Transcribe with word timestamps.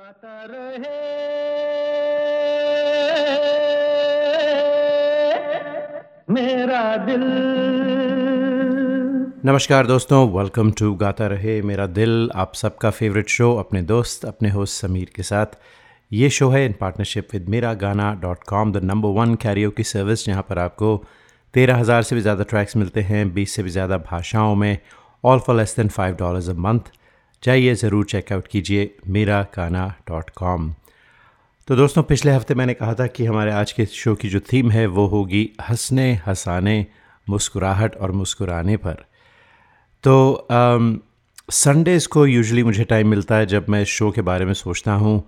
गाता 0.00 0.44
रहे। 0.50 0.98
मेरा 6.30 6.84
दिल। 6.96 7.24
नमस्कार 9.44 9.86
दोस्तों 9.86 10.20
वेलकम 10.28 10.70
टू 10.78 10.92
गाता 10.94 11.26
रहे 11.26 11.60
मेरा 11.62 11.86
दिल। 11.88 12.30
आप 12.34 12.54
सबका 12.54 12.90
फेवरेट 12.90 13.28
शो 13.28 13.52
अपने 13.54 13.82
दोस्त, 13.82 14.24
अपने 14.24 14.50
होस्ट 14.50 14.80
समीर 14.82 15.10
के 15.16 15.22
साथ। 15.22 15.58
ये 16.10 16.30
शो 16.30 16.48
है 16.50 16.64
इन 16.66 16.74
पार्टनरशिप 16.80 17.28
विद 17.32 17.48
मेरा 17.48 17.74
गाना 17.82 18.12
dot 18.22 18.44
com 18.44 18.72
the 18.72 18.82
number 18.84 19.08
one 19.18 19.34
Cairo 19.42 19.70
की 19.70 19.84
सर्विस 19.84 20.24
जहाँ 20.26 20.46
पर 20.48 20.58
आपको 20.58 20.96
तेरह 21.54 21.76
हज़ार 21.78 22.02
से 22.02 22.16
भी 22.16 22.22
ज़्यादा 22.22 22.44
ट्रैक्स 22.44 22.76
मिलते 22.76 23.00
हैं, 23.02 23.32
बीस 23.34 23.54
से 23.54 23.62
भी 23.62 23.70
ज़्यादा 23.70 23.98
भाषाओं 24.10 24.54
में 24.54 24.78
all 25.24 25.38
for 25.38 25.56
less 25.56 25.76
than 25.76 25.88
five 25.90 26.16
dollars 26.16 26.48
a 26.48 26.54
month 26.68 26.90
जाइए, 27.42 27.74
ज़रूर 27.74 28.04
चेकआउट 28.04 28.46
कीजिए 28.46 28.90
मेरा 29.08 29.42
काना 29.54 29.86
डॉट 30.08 30.30
कॉम 30.30 30.72
तो 31.68 31.76
दोस्तों, 31.76 32.02
पिछले 32.02 32.32
हफ़्ते 32.32 32.54
मैंने 32.54 32.74
कहा 32.74 32.94
था 32.94 33.06
कि 33.06 33.24
हमारे 33.26 33.52
आज 33.52 33.72
के 33.72 33.86
शो 33.86 34.14
की 34.14 34.28
जो 34.28 34.40
थीम 34.42 34.70
है, 34.70 34.86
वो 34.86 35.06
होगी 35.06 35.48
हंसने 35.68 36.12
हंसाने, 36.26 36.86
मुस्कुराहट 37.26 37.96
और 37.96 38.12
मुस्कुराने 38.12 38.76
पर। 38.76 39.04
तो 40.04 40.48
संडेज़ 41.52 42.08
को 42.08 42.26
यूजुअली 42.26 42.62
मुझे 42.64 42.84
टाइम 42.84 43.08
मिलता 43.08 43.36
है 43.36 43.46
जब 43.46 43.66
मैं 43.68 43.84
शो 43.86 44.10
के 44.10 44.22
बारे 44.22 44.44
में 44.44 44.54
सोचता 44.54 44.92
हूँ 44.94 45.22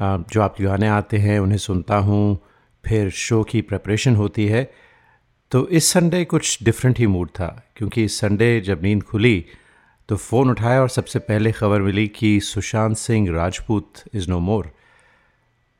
जो 0.00 0.42
आपके 0.42 0.64
गाने 0.64 0.88
आते 0.90 1.18
हैं, 1.18 1.38
उन्हें 1.40 1.58
सुनता 1.60 1.96
हूँ, 1.98 2.38
फिर 2.84 3.10
शो 3.10 3.42
की 3.44 3.60
प्रेपरेशन 3.62 4.16
होती 4.16 4.46
है। 4.46 4.70
तो 5.52 5.66
इस 5.68 5.92
संडे 5.92 6.24
कुछ 6.24 6.58
डिफरेंट 6.62 6.98
ही 6.98 7.06
मूड 7.06 7.28
था, 7.30 7.46
क्योंकि 7.76 8.04
इस 8.04 8.20
संडे 8.20 8.60
जब 8.60 8.82
नींद 8.82 9.02
खुली 9.02 9.44
तो 10.12 10.16
फ़ोन 10.16 10.50
उठाया 10.50 10.80
और 10.80 10.88
सबसे 10.88 11.18
पहले 11.18 11.50
खबर 11.52 11.80
मिली 11.80 12.06
कि 12.08 12.40
Sushant 12.40 12.96
Singh 12.96 13.30
Rajput 13.32 14.02
is 14.14 14.28
no 14.30 14.38
more 14.38 14.66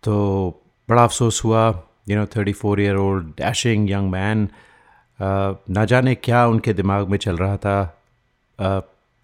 तो 0.02 0.14
बड़ा 0.88 1.02
अफसोस 1.04 1.44
हुआ 1.44 1.64
you 2.08 2.16
know 2.16 2.24
thirty 2.26 2.52
four 2.52 2.80
year 2.80 2.96
old 2.96 3.26
dashing 3.26 3.90
young 3.90 4.10
man 4.10 4.48
ना 5.70 5.84
जाने 5.84 6.14
क्या 6.14 6.46
उनके 6.46 6.72
दिमाग 6.72 7.08
में 7.08 7.18
चल 7.18 7.36
रहा 7.36 7.56
था। 7.56 7.76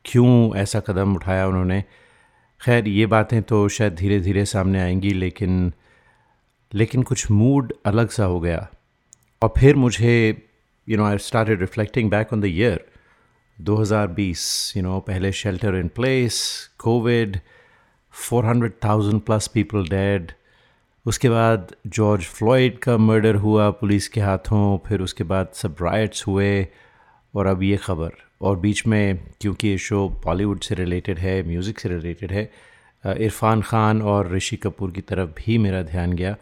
क्यों 0.04 0.56
ऐसा 0.56 0.80
कदम 0.80 1.14
उठाया 1.14 1.46
उन्होंने? 1.48 1.80
खैर, 2.60 2.88
ये 2.88 3.06
बातें 3.06 3.42
तो 3.42 3.68
शायद 3.68 3.94
धीरे 3.94 4.20
धीरे 4.20 4.44
सामने 4.44 4.80
आएँगी, 4.80 5.10
लेकिन 5.10 5.72
लेकिन 6.72 7.02
कुछ 7.02 7.30
मूड 7.30 7.72
अलग 7.86 8.08
सा 8.10 8.24
हो 8.24 8.40
गया। 8.40 8.68
और 9.42 9.52
फिर 9.58 9.76
मुझे 9.76 10.14
you 10.88 10.96
know 10.96 11.04
I 11.04 11.18
started 11.18 11.60
reflecting 11.60 12.10
back 12.10 12.32
on 12.32 12.40
the 12.40 12.44
year 12.44 12.86
2020 13.58 14.40
you 14.76 14.82
know 14.82 14.98
पहले 15.00 15.30
shelter 15.32 15.74
in 15.74 15.88
place 15.94 16.36
covid 16.78 17.38
400,000 18.14 19.20
plus 19.20 19.46
people 19.54 19.88
dead 19.88 20.32
उसके 21.06 21.28
बाद 21.28 21.74
जॉर्ज 21.86 22.24
फ्लॉइड 22.28 22.78
का 22.78 22.96
मर्डर 22.98 23.34
हुआ 23.46 23.68
पुलिस 23.80 24.08
के 24.08 24.20
हाथों 24.20 24.78
फिर 24.86 25.00
उसके 25.00 25.24
बाद 25.24 25.50
सब 25.54 25.76
राइट्स 25.82 26.26
हुए 26.26 26.66
और 27.34 27.46
अब 27.46 27.62
ये 27.62 27.76
ख़बर। 27.76 28.10
और 28.42 28.58
बीच 28.58 28.86
में 28.86 29.18
क्योंकि 29.40 29.68
ये 29.68 29.78
शो 29.78 30.08
बॉलीवुड 30.24 30.60
से 30.60 30.74
रिलेटेड 30.74 31.18
है 31.18 31.42
म्यूज़िक 31.48 31.78
से 31.78 31.88
रिलेटेड 31.88 32.32
है 32.32 32.50
इरफ़ान 33.04 33.62
ख़ान 33.62 34.02
और 34.02 34.32
ऋषि 34.34 34.56
कपूर 34.56 34.90
की 34.90 35.00
तरफ़ 35.00 35.30
भी 35.38 35.58
मेरा 35.58 35.82
ध्यान 35.82 36.12
गया। 36.12 36.36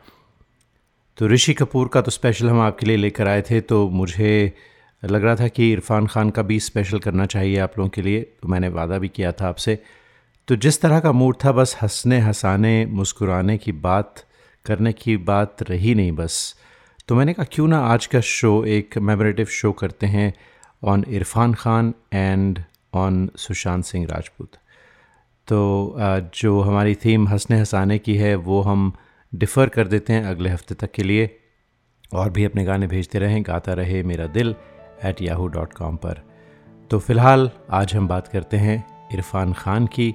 तो 1.19 1.29
ऋषि 1.29 1.55
कपूर 1.55 1.89
का 1.89 2.01
तो 2.01 2.11
स्पेशल 2.11 2.49
हम 2.49 2.61
आपके 2.61 2.87
लिए 2.87 2.97
लेकर 2.97 3.29
आए 3.29 3.43
थे 3.51 3.61
तो 3.61 3.89
मुझे 3.91 4.33
लग 5.07 5.25
रहा 5.25 5.37
था 5.37 5.49
कि 5.49 5.71
इरफान 5.73 6.07
खान 6.07 6.31
का 6.31 6.43
भी 6.43 6.59
स्पेशल 6.61 6.99
करना 6.99 7.27
चाहिए 7.27 7.59
आप 7.59 7.79
लोगों 7.79 7.89
के 7.91 8.03
लिए 8.03 8.21
तो 8.43 8.49
मैंने 8.49 8.69
वादा 8.71 8.99
भी 8.99 9.09
किया 9.09 9.33
था 9.33 9.49
आपसे। 9.49 9.79
तो 10.49 10.57
जिस 10.57 10.81
तरह 10.81 11.01
का 11.01 11.13
मूड 11.13 11.37
था, 11.45 11.53
बस 11.53 11.77
हंसने, 11.83 12.19
हंसाने, 12.19 12.87
मुस्कुराने 12.87 13.57
की 13.59 13.73
बात, 13.73 14.25
करने 14.65 14.93
की 14.93 15.17
बात 15.17 15.63
रही 15.63 15.95
नहीं 15.95 16.13
बस। 16.13 16.55
तो 17.09 17.15
मैंने 17.15 17.33
कहा, 17.33 17.47
क्यों 17.53 17.67
ना 17.69 17.79
आज 17.87 18.07
का 18.07 18.21
शो 18.21 18.65
एक 18.67 18.99
मेमोरेटिव 18.99 19.47
शो 19.47 19.73
करते 19.73 20.07
हैं 20.07 20.33
on 20.85 21.05
Irfan 21.09 21.55
Khan 21.55 21.93
and 22.13 22.63
on 22.95 23.29
Sushant 23.37 23.85
Singh 23.85 24.07
Rajput. 24.07 24.57
तो 25.49 25.97
जो 26.35 26.61
हमारी 26.61 26.95
थीम 26.95 27.29
हंसने, 27.29 27.59
हंसाने 27.59 27.99
की 27.99 28.17
है, 28.17 28.35
वो 28.35 28.61
हम 28.63 28.93
डिफ़र 29.33 29.69
कर 29.69 29.89
देते 29.89 30.13
हैं 30.13 30.25
अगले 30.25 30.51
हफ़्ते 30.51 30.75
तक 30.75 30.93
के 30.93 31.03
लिए। 31.03 31.37
और 32.15 32.31
भी 32.31 32.45
अपने 32.45 32.65
गाने 32.65 32.87
भेजते 32.87 33.19
रहें, 33.19 33.43
गाता 33.43 33.73
रहे 33.73 34.03
मेरा 34.03 34.27
दिल। 34.29 34.55
एट 35.05 35.23
याहू 35.23 35.47
डॉट 35.47 35.73
कॉम 35.73 35.97
पर। 35.97 36.21
तो 36.91 36.99
फ़िलहाल 36.99 37.51
आज 37.73 37.95
हम 37.95 38.09
बात 38.09 38.29
करते 38.29 38.57
हैं 38.57 38.85
इरफान 39.15 39.53
खान 39.53 39.87
की 39.87 40.15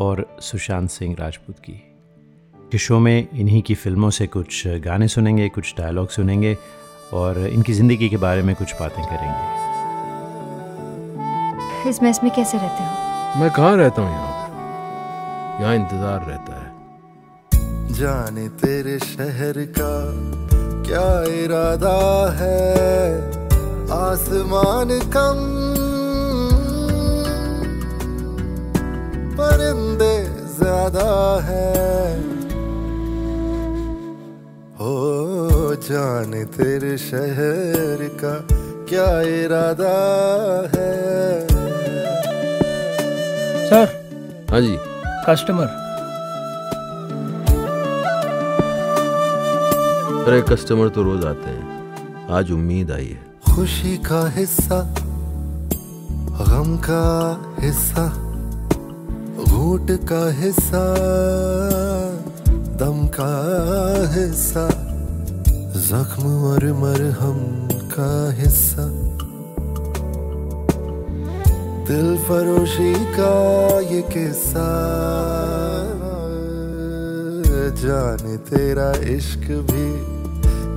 और 0.00 0.26
सुशांत 0.40 0.90
सिंह 0.90 1.16
राजपूत 1.18 1.58
की। 1.58 1.82
इस 2.74 2.80
शो 2.80 2.98
में 2.98 3.28
इन्हीं 3.32 3.62
की 3.62 3.74
फ़िल्मों 3.74 4.10
से 4.10 4.26
कुछ 4.26 4.66
गाने 4.84 5.08
सुनेंगे 5.08 5.48
कुछ 5.48 5.74
डायलॉग 5.78 6.08
सुनेंगे 6.08 6.56
और 7.12 7.38
इनकी 7.46 7.72
ज़िंदगी 7.72 8.08
के 8.08 8.16
बारे 8.16 8.42
में 8.42 8.54
कुछ 8.54 8.74
बातें 8.80 9.04
करेंगे। 9.04 9.56
इस 11.88 12.02
मैस 12.02 12.20
में 12.24 12.32
कैसे 12.34 12.58
रहते 12.58 12.84
हो? 12.84 13.40
मैं 13.40 13.50
कहाँ 13.50 13.76
रहता 13.76 14.02
हूँ 14.02 14.10
यहाँ? 14.10 15.58
यहाँ 15.60 15.74
इंतज़ार 15.74 16.26
रहता 16.26 16.52
है। 16.54 16.66
जाने 17.94 18.48
तेरे 18.48 18.98
शहर 18.98 19.64
का 19.78 19.92
क्या 20.88 21.08
इरादा 21.44 21.98
है? 22.36 23.47
आसमान 23.92 24.88
कम 25.12 25.38
परिंदे 29.38 30.14
ज़्यादा 30.56 31.10
है। 31.44 32.18
हो 34.80 35.74
जाने 35.82 36.44
तेरे 36.56 36.96
शहर 36.98 38.02
का 38.24 38.34
क्या 38.88 39.08
इरादा 39.22 39.94
है? 40.74 41.46
सर। 43.68 43.86
हाँ 44.50 44.60
जी। 44.60 44.76
कस्टमर। 45.28 45.66
अरे 50.26 50.40
कस्टमर 50.50 50.88
तो 50.88 51.02
रोज 51.02 51.24
आते 51.24 51.50
हैं। 51.50 52.26
आज 52.30 52.52
उम्मीद 52.52 52.90
आई 52.90 53.06
है। 53.06 53.27
खुशी 53.58 53.96
का 53.96 54.20
हिस्सा, 54.30 54.76
गम 56.40 56.76
का 56.76 57.06
हिस्सा, 57.60 58.04
घूट 59.44 59.90
का 60.04 60.20
हिस्सा, 60.30 60.82
दम 62.78 63.06
का 63.06 63.32
हिस्सा, 64.14 64.68
जख्म 65.88 66.34
और 66.44 66.66
मरहम 66.72 67.40
का 67.94 68.12
हिस्सा। 68.32 68.86
दिल 71.88 72.16
फरोशी 72.18 72.94
का 73.18 73.34
ये 73.90 74.02
किस्सा, 74.02 74.68
जाने 77.82 78.36
तेरा 78.36 78.90
इश्क 79.16 79.50
भी 79.72 79.88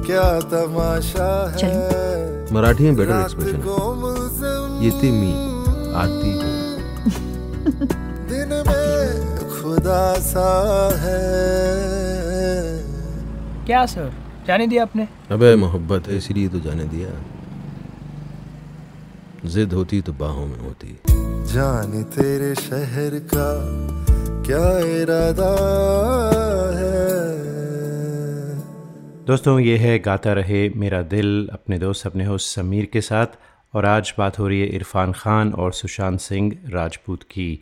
क्या 0.08 0.30
तमाशा 0.50 1.32
है। 1.56 2.21
मराठी 2.54 2.84
में 2.84 2.96
बेटर 2.96 3.20
एक्सप्रेशन 3.22 3.60
ये 4.84 4.92
थी 4.92 5.12
मी 5.12 5.32
आती 5.96 6.32
हूँ 6.32 6.52
दिन 8.30 8.52
में 8.68 9.40
खुदा 9.52 10.04
सा 10.20 10.50
है। 11.00 11.24
क्या 13.66 13.86
सर? 13.86 14.12
जाने 14.48 14.68
दिया 14.68 14.84
आपने? 14.84 15.08
अबे 15.32 15.56
मोहब्बत 15.56 16.08
है 16.08 16.18
इसलिए 16.18 16.48
तो 16.48 16.60
जाने 16.60 16.84
दिया। 16.84 17.10
जिद 19.50 19.74
होती 19.74 20.02
तो 20.02 20.14
बाहों 20.14 20.46
में 20.48 20.60
होती। 20.60 21.00
जाने 21.54 22.04
तेरे 22.16 22.56
शहर 22.56 23.20
का 23.34 23.50
क्या 24.46 24.68
इरादा 25.02 25.52
दोस्तों, 29.28 29.60
ये 29.60 29.76
है 29.78 29.98
गाता 30.00 30.32
रहे 30.34 30.70
मेरा 30.70 31.02
दिल 31.02 31.50
अपने 31.54 31.78
दोस्त 31.78 32.06
अपने 32.08 32.26
होस्ट 32.26 32.56
समीर 32.56 32.86
के 32.86 33.02
साथ 33.02 33.38
और 33.74 33.86
आज 33.86 34.14
बात 34.18 34.40
हो 34.40 34.48
रही 34.48 34.60
है 34.62 34.68
इरफान 34.68 35.12
खान 35.12 35.52
और 35.54 35.74
सुशांत 35.74 36.20
सिंह 36.20 36.52
राजपूत 36.70 37.24
की। 37.24 37.60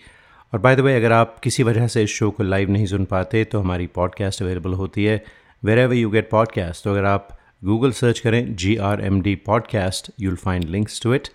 और 0.53 0.59
बाय 0.59 0.75
द 0.75 0.79
वे 0.79 0.95
अगर 0.95 1.11
आप 1.11 1.39
किसी 1.39 1.63
वजह 1.63 1.87
से 1.87 2.03
इस 2.03 2.09
शो 2.09 2.29
को 2.31 2.43
लाइव 2.43 2.69
नहीं 2.69 2.85
सुन 2.85 3.05
पाते 3.05 3.43
तो 3.43 3.59
हमारी 3.59 3.87
पॉडकास्ट 3.87 4.41
अवेलेबल 4.41 4.73
होती 4.73 5.05
है 5.05 5.23
where 5.63 5.79
ever 5.79 5.93
you 5.93 6.09
get 6.09 6.29
podcast 6.29 6.83
तो 6.83 6.91
अगर 6.91 7.05
आप 7.05 7.27
गूगल 7.63 7.91
सर्च 7.91 8.19
करें 8.19 8.55
G 8.55 8.75
R 8.75 9.01
M 9.01 9.21
D 9.21 9.35
podcast 9.35 10.11
you'll 10.19 10.35
find 10.35 10.69
links 10.69 11.01
to 11.03 11.13
it 11.13 11.27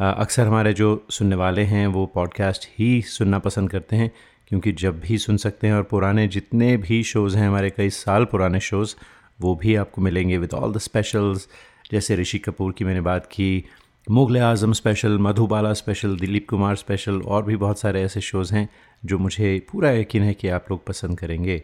अक्सर 0.00 0.46
हमारे 0.46 0.72
जो 0.72 1.06
सुनने 1.10 1.36
वाले 1.36 1.62
हैं, 1.62 1.86
वो 1.86 2.06
पॉडकास्ट 2.06 2.68
ही 2.78 3.02
सुनना 3.02 3.38
पसंद 3.38 3.70
करते 3.70 3.96
हैं, 3.96 4.10
क्योंकि 4.48 4.72
जब 4.72 5.00
भी 5.00 5.18
सुन 5.18 5.36
सकते 5.36 5.66
हैं 5.66 5.74
और 5.74 5.82
पुराने 5.82 6.26
जितने 6.28 6.76
भी 6.76 7.02
शोज़ 7.02 7.36
हैं 7.38 7.48
हमारे 7.48 7.70
कई 7.70 7.90
साल 7.90 8.24
पुराने 8.24 8.60
शोज़ 8.60 8.94
वो 9.40 9.54
भी 9.56 9.74
आपको 9.76 10.02
मिलेंगे 10.02 10.38
विद 10.38 10.54
ऑल 10.54 10.72
द 10.72 10.78
स्पेशल्स 10.80 11.48
जैसे 11.92 12.16
ऋषि 12.16 12.38
कपूर 12.38 12.72
की 12.72 12.84
मैंने 12.84 13.00
बात 13.00 13.26
की, 13.26 13.64
Mughal 14.06 14.38
Azam 14.38 14.72
special 14.72 15.18
Madhubala 15.18 15.72
special 15.74 16.16
Dilip 16.16 16.48
Kumar 16.48 16.76
special 16.76 17.20
और 17.22 17.42
भी 17.44 17.56
बहुत 17.56 17.80
सारे 17.80 18.02
ऐसे 18.02 18.20
शोज़ 18.22 18.54
हैं 18.54 18.68
जो 19.02 19.18
मुझे 19.18 19.58
पूरा 19.72 19.90
यकीन 19.92 20.22
है 20.22 20.34
कि 20.34 20.48
आप 20.50 20.70
लोग 20.70 20.84
पसंद 20.86 21.18
करेंगे। 21.18 21.62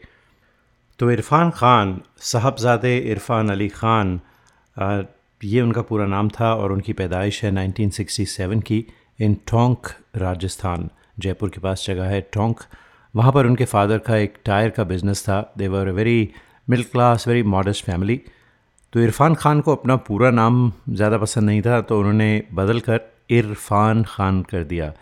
तो 1.00 1.10
इरफ़ान 1.10 1.50
ख़ान, 1.50 2.00
साहबजादे 2.22 2.96
इरफ़ान 3.10 3.48
अली 3.50 3.68
ख़ान 3.70 4.20
ये 5.40 5.60
उनका 5.60 5.82
पूरा 5.82 6.06
नाम 6.06 6.28
था 6.30 6.54
और 6.54 6.72
उनकी 6.72 6.92
पैदाइश 6.94 7.42
है 7.44 7.50
1967 7.52 8.62
की 8.62 8.84
इन 9.20 9.34
टोंक, 9.46 9.86
राजस्थान। 10.16 10.88
जयपुर 11.18 11.50
के 11.50 11.60
पास 11.60 11.84
जगह 11.86 12.04
है 12.04 12.20
टोंक। 12.32 12.60
वहाँ 13.14 13.32
पर 13.32 13.46
उनके 13.46 13.64
फादर 13.66 13.98
का 13.98 14.16
एक 14.16 14.34
टायर 14.44 14.70
का 14.70 14.84
बिज़नेस 14.84 15.22
था। 15.22 15.40
They 15.58 15.68
were 15.68 15.90
very 15.90 16.30
middle 16.68 16.84
class 16.84 17.26
very 17.28 17.42
modest 17.42 17.84
family 17.84 18.20
तो 18.92 19.00
इरफान 19.00 19.34
खान 19.34 19.60
को 19.60 19.74
अपना 19.74 19.96
पूरा 19.96 20.30
नाम 20.30 20.72
ज़्यादा 20.90 21.18
पसंद 21.18 21.44
नहीं 21.44 21.60
था 21.62 21.80
तो 21.80 21.98
उन्होंने 21.98 22.42
बदल 22.54 22.80
कर 22.80 23.00
इरफान 23.30 24.02
खान 24.08 24.42
कर 24.42 24.64
दिया। 24.64 24.92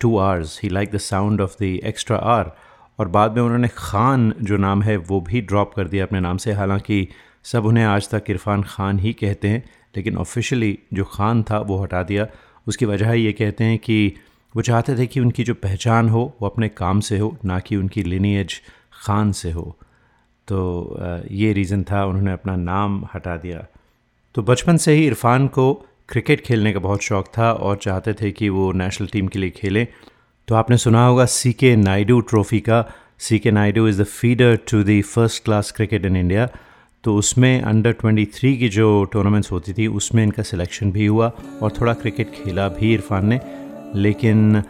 Two 0.00 0.16
Rs 0.18 0.60
he 0.62 0.68
like 0.68 0.90
the 0.90 0.98
sound 0.98 1.40
of 1.40 1.56
the 1.60 1.62
extra 1.62 2.16
R 2.16 2.52
और 2.98 3.08
बाद 3.08 3.36
में 3.36 3.42
उन्होंने 3.42 3.68
खान 3.76 4.32
जो 4.42 4.56
नाम 4.56 4.82
है, 4.82 4.96
वो 4.96 5.20
भी 5.20 5.40
ड्रॉप 5.40 5.74
कर 5.74 5.88
दिया 5.88 6.04
अपने 6.04 6.20
नाम 6.20 6.36
से। 6.36 6.52
हालाँकि 6.52 7.08
सब 7.44 7.66
उन्हें 7.66 7.84
आज 7.84 8.08
तक 8.10 8.24
इरफान 8.30 8.62
खान 8.62 8.98
ही 8.98 9.12
कहते 9.12 9.48
हैं, 9.48 9.64
लेकिन 9.96 10.16
ऑफिशियली 10.16 10.78
जो 10.94 11.04
खान 11.04 11.42
था, 11.42 11.58
वो 11.58 11.82
हटा 11.82 12.02
दिया। 12.02 12.26
उसकी 12.66 12.86
वजह 12.86 13.12
ये 13.12 13.32
कहते 13.32 13.64
हैं 13.64 13.78
कि 13.78 14.14
वो 14.54 14.62
चाहते 14.62 14.98
थे 14.98 15.06
कि 15.06 15.20
उनकी 15.20 15.44
जो 15.44 15.54
पहचान 15.54 16.08
हो, 16.08 16.36
वो 16.42 16.48
अपने 16.48 16.68
काम 16.68 17.00
से 17.00 17.18
हो, 17.18 17.36
ना 17.44 17.60
कि 17.60 17.76
उनकी 17.76 18.02
लिनीज 18.02 18.60
खान 19.02 19.32
से 19.32 19.50
हो। 19.50 19.76
तो 20.50 21.26
ये 21.30 21.52
रीज़न 21.52 21.82
था, 21.82 22.04
उन्होंने 22.04 22.32
अपना 22.32 22.56
नाम 22.56 23.04
हटा 23.14 23.36
दिया। 23.36 23.66
तो 24.34 24.42
बचपन 24.42 24.76
से 24.76 24.92
ही 24.94 25.06
इरफान 25.06 25.46
को 25.48 25.72
क्रिकेट 26.08 26.40
खेलने 26.40 26.72
का 26.72 26.80
बहुत 26.80 27.02
शौक़ 27.02 27.26
था 27.38 27.52
और 27.52 27.76
चाहते 27.76 28.12
थे 28.12 28.30
कि 28.32 28.48
वो 28.48 28.70
नेशनल 28.72 29.08
टीम 29.08 29.28
के 29.28 29.38
लिए 29.38 29.50
खेलें। 29.50 29.86
तो 30.48 30.54
आपने 30.54 30.76
सुना 30.76 31.06
होगा 31.06 31.24
सी 31.26 31.52
के 31.52 31.74
नायडू 31.76 32.20
ट्रॉफ़ी 32.30 32.60
का। 32.60 32.84
C 33.18 33.38
K 33.38 33.50
Naidu 33.50 33.86
is 33.88 34.02
the 34.02 34.04
feeder 34.06 34.56
to 34.70 34.82
the 34.84 35.00
first 35.04 35.44
class 35.44 35.70
cricket 35.72 36.04
in 36.04 36.16
India 36.16 36.48
तो 37.04 37.14
उसमें 37.16 37.62
अंडर 37.62 37.92
23 37.94 38.56
की 38.58 38.68
जो 38.68 38.88
टूर्नामेंट्स 39.04 39.50
होती 39.52 39.72
थी, 39.72 39.86
उसमें 39.86 40.22
इनका 40.22 40.42
सिलेक्शन 40.42 40.90
भी 40.92 41.06
हुआ 41.06 41.30
और 41.62 41.72
थोड़ा 41.80 41.92
क्रिकेट 41.94 42.30
खेला 42.34 42.68
भी 42.70 42.92
इरफान 42.94 43.26
ने। 43.26 43.40
लेकिन 43.94 44.62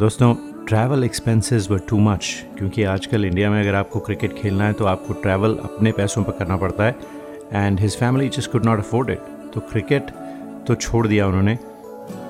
दोस्तों 0.00 0.34
travel 0.68 1.04
expenses 1.04 1.66
were 1.70 1.78
too 1.88 1.98
much 1.98 2.26
क्योंकि 2.58 2.82
आजकल 2.84 3.24
इंडिया 3.24 3.50
में 3.50 3.60
अगर 3.60 3.74
आपको 3.74 4.00
क्रिकेट 4.00 4.34
खेलना 4.34 4.66
है 4.66 4.72
तो 4.72 4.84
आपको 4.84 5.12
ट्रैवल 5.12 5.56
अपने 5.64 5.92
पैसों 5.92 6.22
पर 6.24 6.32
करना 6.32 6.56
पड़ता 6.56 6.84
है। 6.84 6.96
And 7.52 7.80
his 7.80 7.96
family 7.96 8.28
just 8.28 8.50
could 8.50 8.64
not 8.64 8.78
afford 8.78 9.10
it 9.10 9.18
तो 9.54 9.60
क्रिकेट 9.60 10.10
तो 10.66 10.74
छोड़ 10.74 11.06
दिया 11.06 11.26
उन्होंने। 11.26 11.58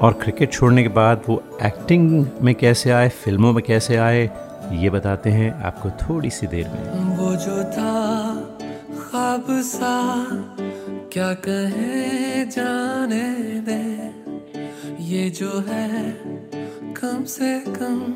और 0.01 0.13
क्रिकेट 0.13 0.53
छोड़ने 0.53 0.83
के 0.83 0.89
बाद 0.89 1.23
वो 1.29 1.43
एक्टिंग 1.63 2.27
में 2.43 2.55
कैसे 2.55 2.91
आए 2.91 3.09
फ़िल्मों 3.09 3.53
में 3.53 3.63
कैसे 3.65 3.97
आए, 3.97 4.23
ये 4.73 4.91
बताते 4.91 5.31
हैं 5.31 5.53
आपको 5.63 5.91
थोड़ी 6.03 6.31
सी 6.31 6.47
देर 6.47 6.69
में। 6.69 7.17
वो 7.17 7.35
जो 7.37 7.63
था 7.65 7.93
सा, 9.63 10.27
क्या 11.13 11.33
कहे 11.45 12.45
जाने 12.47 13.23
दे? 13.61 13.83
ये 15.05 15.29
जो 15.31 15.59
है 15.69 16.64
कम 17.05 17.25
से 17.25 17.61
कम 17.61 18.15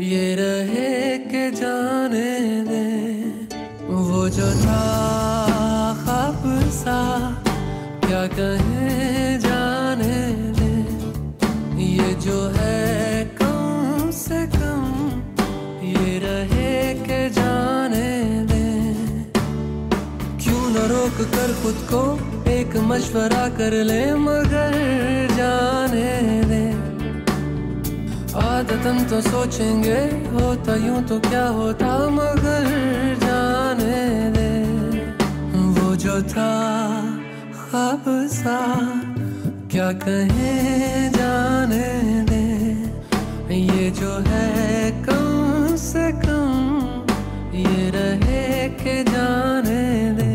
ये 0.00 0.34
रहे 0.34 1.18
के 1.18 1.50
जाने 1.50 2.38
दे। 2.64 3.16
वो 3.86 4.28
जो 4.28 4.50
था 4.50 4.80
ख्वाब 6.02 6.70
सा, 6.70 7.30
क्या 8.06 8.26
कहे 8.26 9.38
जाने 9.38 10.26
दे। 10.52 10.72
ये 11.84 12.14
जो 12.14 12.48
है 12.48 13.24
के 17.04 17.30
जाने 17.30 18.44
दे। 18.44 18.68
रोक 20.86 21.28
कर 21.28 21.62
खुद 21.62 21.88
को 21.92 22.02
एक 22.50 22.76
मशवरा 22.76 23.48
कर 23.48 23.72
ले, 23.84 24.14
मगर 24.14 24.72
जाने 25.32 26.42
दे। 26.44 26.87
आदतन 28.38 29.04
तो 29.10 29.20
सोचेंगे, 29.20 29.98
होता 30.32 30.74
यूँ 30.86 31.02
तो 31.08 31.18
क्या 31.20 31.46
होता, 31.56 31.88
मगर 32.10 32.66
जाने 33.22 33.98
दे। 34.36 34.50
वो 35.78 35.94
जो 35.96 36.16
था 36.32 36.52
ख्वाब 37.54 38.04
सा, 38.32 38.58
क्या 39.72 39.90
कहे 40.04 40.52
जाने 41.10 41.88
दे। 42.30 42.46
ये 43.56 43.90
जो 43.90 44.12
है 44.26 44.90
कम 45.02 45.76
से 45.78 46.06
कम, 46.22 46.50
ये 47.54 47.90
रहे 47.90 48.46
के 48.80 48.96
जाने 49.04 49.82
दे। 50.18 50.27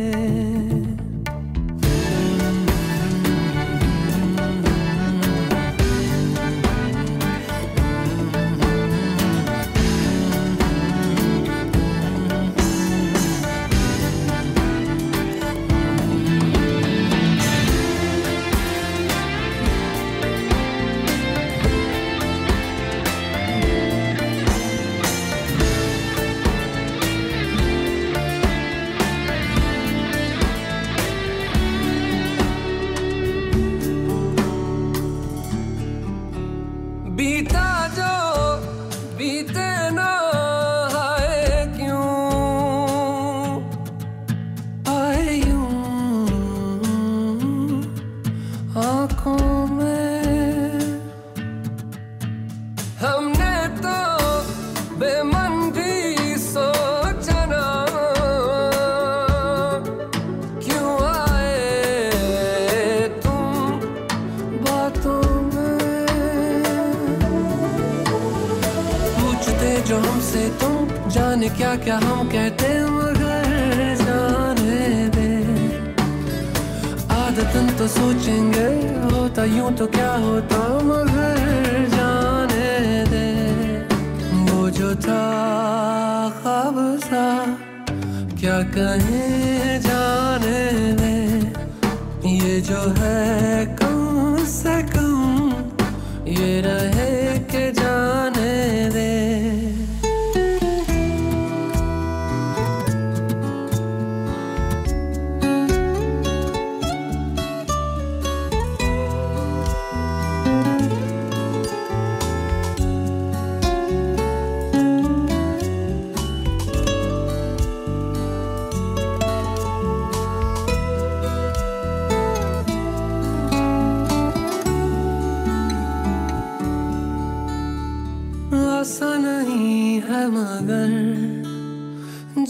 मगर 130.43 130.91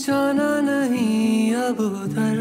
जाना 0.04 0.52
नहीं 0.68 1.54
अब 1.56 1.80
उधर। 1.80 2.40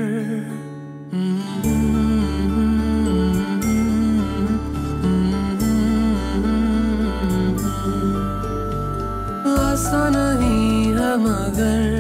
आसा 9.53 10.05
मगर 11.25 11.92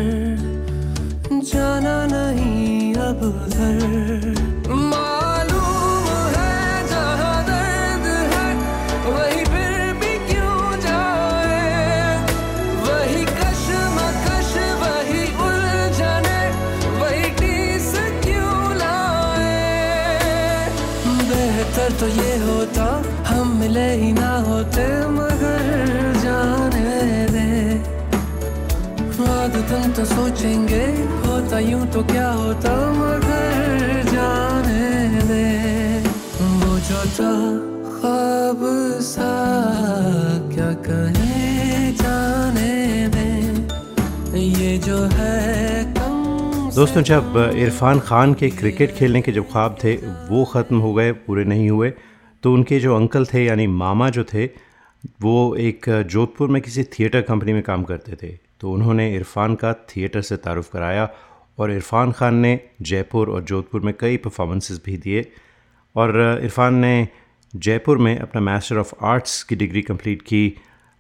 दोस्तों, 46.74 47.00
जब 47.02 47.34
इरफान 47.54 47.98
खान 48.00 48.32
के 48.34 48.48
क्रिकेट 48.50 48.92
खेलने 48.96 49.20
के 49.22 49.32
जो 49.32 49.42
ख्वाब 49.44 49.76
थे, 49.82 49.94
वो 50.28 50.44
ख़त्म 50.44 50.78
हो 50.78 50.92
गए, 50.94 51.12
पूरे 51.12 51.44
नहीं 51.44 51.68
हुए 51.70 51.90
तो 52.42 52.52
उनके 52.54 52.78
जो 52.80 52.94
अंकल 52.96 53.26
थे, 53.26 53.44
यानी 53.44 53.66
मामा 53.66 54.08
जो 54.10 54.24
थे, 54.24 54.46
वो 55.22 55.54
एक 55.56 55.88
जोधपुर 56.10 56.48
में 56.48 56.60
किसी 56.62 56.84
थिएटर 56.84 57.22
कंपनी 57.22 57.52
में 57.52 57.62
काम 57.62 57.84
करते 57.84 58.16
थे। 58.22 58.32
तो 58.60 58.72
उन्होंने 58.72 59.14
इरफान 59.16 59.54
का 59.54 59.72
थिएटर 59.90 60.22
से 60.22 60.36
तारुफ 60.38 60.70
कराया 60.72 61.08
और 61.58 61.72
इरफान 61.72 62.12
खान 62.12 62.34
ने 62.36 62.58
जयपुर 62.82 63.30
और 63.30 63.42
जोधपुर 63.44 63.80
में 63.80 63.94
कई 64.00 64.16
परफॉर्मेंसेस 64.18 64.80
भी 64.84 64.96
दिए 64.98 65.30
और 65.96 66.20
इरफान 66.42 66.74
ने 66.76 67.08
जयपुर 67.54 67.98
में 67.98 68.18
अपना 68.18 68.40
मास्टर 68.42 68.78
ऑफ़ 68.78 68.94
आर्ट्स 69.04 69.42
की 69.42 69.56
डिग्री 69.56 69.82
कंप्लीट 69.82 70.22
की। 70.22 70.46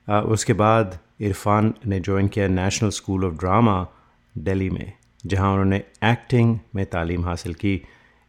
उसके 0.08 0.52
बाद 0.54 0.98
इरफान 1.20 1.74
ने 1.86 2.00
ज्वाइन 2.00 2.28
किया 2.28 2.48
national 2.60 2.90
school 2.92 3.24
of 3.24 3.34
drama 3.34 3.86
Delhi 4.34 4.70
में। 4.70 4.92
जहाँ 5.26 5.50
उन्होंने 5.50 5.76
एक्टिंग 6.04 6.58
में 6.74 6.86
तालीम 6.86 7.24
हासिल 7.24 7.54
की। 7.54 7.82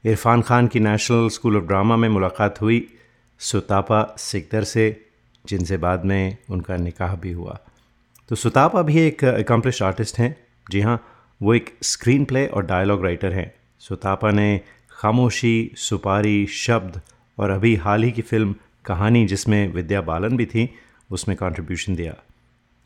इरफान 0.06 0.42
खान 0.42 0.68
की 0.68 0.80
नेशनल 0.80 1.30
स्कूल 1.30 1.58
ऑफ़ 1.58 1.64
ड्रामा 1.64 1.96
में 1.96 2.10
मुलाकात 2.10 2.62
हुई। 2.62 2.94
सुतापा 3.40 4.16
सिकदर 4.20 4.64
से, 4.64 5.06
जिनसे 5.46 5.78
बाद 5.78 6.06
में 6.06 6.38
उनका 6.50 6.78
निकाह 6.78 7.16
भी 7.16 7.32
हुआ। 7.32 7.60
तो 8.30 8.36
सुतापा 8.36 8.82
भी 8.82 9.00
एक 9.00 9.24
एकम्प्लिश 9.24 9.82
आर्टिस्ट 9.82 10.20
हैं। 10.20 10.36
जी 10.70 10.82
हाँ 10.82 11.08
वो 11.42 11.54
एक 11.54 11.78
स्क्रीन 11.84 12.26
प्ले 12.26 12.48
और 12.48 12.66
डायलॉग 12.66 13.04
राइटर 13.04 13.34
हैं। 13.34 13.54
सुतापा 13.80 14.32
ने 14.32 14.62
खामोशी, 14.92 15.72
सुपारी, 15.76 16.48
शब्द 16.48 17.02
और 17.40 17.50
अभी 17.50 17.76
हाल 17.76 18.04
ही 18.04 18.12
की 18.12 18.22
फ़िल्म 18.22 18.56
कहानी, 18.86 19.26
जिसमें 19.26 19.74
विद्या 19.74 20.02
बालन 20.02 20.38
भी 20.38 20.46
थी, 20.46 20.76
उसमें 21.12 21.38
कंट्रीब्यूशन 21.38 21.96
दिया। 21.96 22.16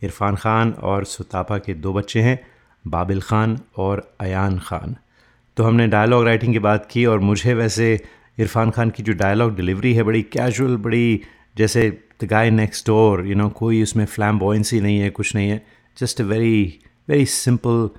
इरफान 0.04 0.36
खान 0.36 0.72
और 0.72 1.06
सुतापा 1.06 1.58
के 1.58 1.74
दो 1.74 1.94
बच्चे 1.94 2.22
हैं। 2.22 2.57
बाबिल 2.90 3.22
ख़ान 3.22 3.58
और 3.78 4.02
अयान 4.22 4.58
ख़ान। 4.60 4.96
तो 5.58 5.64
हमने 5.64 5.88
डायलॉग 5.88 6.24
राइटिंग 6.26 6.54
की 6.54 6.60
बात 6.60 6.88
की 6.92 7.06
और 7.06 7.20
मुझे 7.20 7.54
वैसे 7.54 7.94
इरफान 8.40 8.72
खान 8.72 8.90
की 8.90 9.04
जो 9.04 9.14
डायलॉग 9.14 9.56
डिलीवरी 9.56 9.94
है, 9.94 10.04
बड़ी 10.04 10.22
कैजुअल 10.24 10.76
बड़ी 10.78 11.22
जैसे 11.58 11.90
the 12.22 12.28
guy 12.28 12.50
next 12.52 12.88
door 12.88 13.26
you 13.28 13.36
know 13.36 13.50
कोई 13.50 13.82
उसमें 13.84 14.06
फ्लैम 14.06 14.40
बॉइंसी 14.40 14.80
नहीं 14.82 15.00
है, 15.00 15.10
कुछ 15.10 15.36
नहीं 15.36 15.50
है। 15.50 15.66
Just 15.98 16.22
a 16.22 16.24
very 16.24 16.80
very 17.10 17.26
simple 17.26 17.90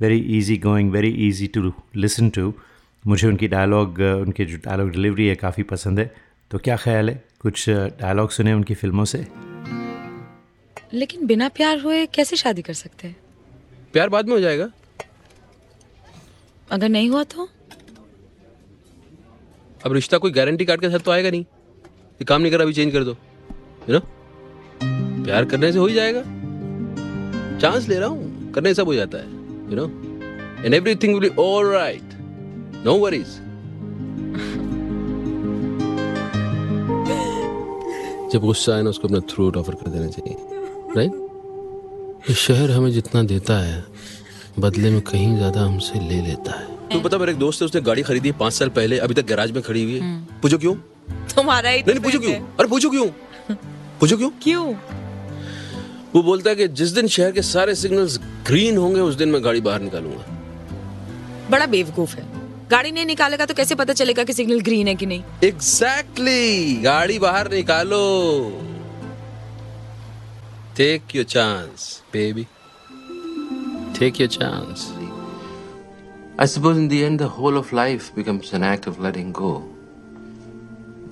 very 0.00 0.18
easy 0.38 0.56
going 0.58 0.90
very 0.92 1.08
easy 1.28 1.46
to 1.46 1.72
listen 1.96 2.30
to 2.30 2.52
मुझे 3.04 3.28
उनकी 3.28 3.48
डायलॉग 3.48 4.00
उनकी 4.00 4.44
जो 4.44 4.56
डायलॉग 4.56 4.90
डिलीवरी 4.90 5.26
है, 5.26 5.34
काफ़ी 5.34 5.62
पसंद 5.64 5.98
है। 5.98 6.12
तो 6.50 6.58
क्या 6.58 6.76
ख्याल 6.76 7.10
है? 7.10 7.22
कुछ 7.40 7.68
डायलॉग 7.70 8.30
सुने 8.30 8.52
उनकी 8.52 8.74
फ़िल्मों 8.74 9.04
से? 9.04 9.26
लेकिन 10.92 11.26
बिना 11.26 11.48
प्यार 11.48 11.80
हुए 11.80 12.04
कैसे 12.06 12.36
शादी 12.36 12.62
कर 12.62 12.72
सकते 12.74 13.08
हैं? 13.08 13.16
प्यार 13.94 14.08
बाद 14.08 14.26
में 14.26 14.32
हो 14.34 14.40
जाएगा। 14.40 14.68
अगर 16.70 16.88
नहीं 16.88 17.08
हुआ 17.10 17.22
तो? 17.24 17.48
अब 19.84 19.92
रिश्ता 19.92 20.18
कोई 20.18 20.30
गारंटी 20.30 20.64
कार्ड 20.64 20.80
के 20.80 20.90
साथ 20.90 20.98
तो 20.98 21.10
आएगा 21.10 21.30
नहीं। 21.30 21.42
ये 21.42 22.24
काम 22.24 22.42
नहीं 22.42 22.52
कर 22.52 22.60
अभी 22.60 22.72
चेंज 22.72 22.92
कर 22.92 23.04
दो। 23.04 23.16
यू 23.88 23.94
नो 23.94 24.00
प्यार 25.24 25.44
करने 25.44 25.72
से 25.72 25.78
हो 25.78 25.86
ही 25.86 25.94
जाएगा। 25.94 26.22
चांस 27.60 27.88
ले 27.88 27.98
रहा 27.98 28.08
हूँ। 28.08 28.52
करने 28.52 28.74
सब 28.74 28.86
हो 28.86 28.94
जाता 28.94 29.18
है। 29.18 29.24
You 29.70 29.76
know 29.76 29.86
and 30.64 30.74
everything 30.74 31.14
will 31.14 31.30
be 31.30 31.36
all 31.42 31.72
right 31.72 32.14
no 32.84 32.98
worries 32.98 33.36
जब 38.32 38.40
गुस्सा 38.40 38.76
है 38.76 38.82
ना 38.82 38.90
उसको 38.90 39.08
अपना 39.08 39.20
थ्रोट 39.30 39.56
ऑफ़र 39.56 39.74
कर 39.74 39.90
देना 39.90 40.06
चाहिए। 40.08 40.36
राइट 40.96 41.27
ये 42.18 42.34
शहर 42.34 42.70
हमें 42.70 42.90
जितना 42.92 43.22
देता 43.22 43.58
है 43.64 43.84
बदले 44.58 44.90
में 44.90 45.00
कहीं 45.00 45.36
ज़्यादा 45.36 45.60
हमसे 45.60 46.00
ले 46.08 46.20
लेता 46.20 46.58
है। 46.60 46.66
तू 46.92 47.00
पता 47.00 47.18
मेरे 47.18 47.32
एक 47.32 47.38
दोस्त 47.38 47.62
है 47.62 47.66
उसने 47.66 47.80
गाड़ी 47.80 48.02
खरीदी 48.02 48.32
पाँच 48.32 48.52
साल 48.52 48.68
पहले 48.68 48.98
अभी 48.98 49.14
तक 49.14 49.26
गैराज 49.26 49.50
में 49.50 49.62
खड़ी 49.62 49.84
हुई 49.84 49.94
है। 49.94 50.00
हम्म। 50.00 50.40
पूछो 50.42 50.58
क्यों? 50.58 50.74
तुम्हारा 51.34 51.70
ही 51.70 51.80
नहीं, 51.80 51.94
नहीं 51.94 52.04
पूछो 52.04 52.18
क्यों? 52.18 52.32
अरे 52.32 52.68
पूछो 52.68 52.90
क्यों? 52.90 53.06
पूछो 54.00 54.16
क्यों? 54.16 54.30
क्यों? 54.42 54.74
वो 56.14 56.22
बोलता 56.22 56.50
है 56.50 56.56
कि 56.56 56.68
जिस 56.68 56.90
दिन 56.90 57.06
शहर 57.08 57.32
के 57.32 57.42
सारे 57.42 57.74
सिग्नल्स 57.74 58.18
ग्रीन 58.46 58.76
होंगे 58.76 59.00
उस 59.00 59.14
दिन 59.14 59.28
मैं 59.28 59.44
गाड़ी 59.44 59.60
बाहर 59.60 59.80
निकालूँगा। 59.80 60.24
बड़ा 61.50 61.66
बेवकूफ़ 61.66 62.16
है। 62.16 62.26
गाड़ी 62.70 62.92
नहीं 62.92 63.06
निकालेगा 63.06 63.46
तो 63.46 63.54
कैसे 63.54 63.74
पता 63.74 63.92
चलेगा 63.92 64.24
कि 64.24 64.32
सिग्नल 64.32 64.60
ग्रीन 64.60 64.88
है 64.88 64.94
कि 64.94 65.06
नहीं? 65.06 65.22
Exactly 65.44 66.60
exactly. 66.62 66.84
गाड़ी 66.84 67.18
बाहर 67.18 67.50
निकालो। 67.52 68.67
Take 70.78 71.14
your 71.14 71.24
chance 71.24 71.84
baby 72.12 72.42
take 73.98 74.20
your 74.20 74.28
chance 74.30 74.82
I 76.42 76.46
suppose 76.50 76.78
in 76.80 76.86
the 76.90 76.98
end, 77.04 77.18
the 77.18 77.28
whole 77.36 77.56
of 77.60 77.72
life 77.72 78.04
becomes 78.18 78.52
an 78.58 78.66
act 78.68 78.86
of 78.86 79.00
letting 79.06 79.32
go. 79.38 79.50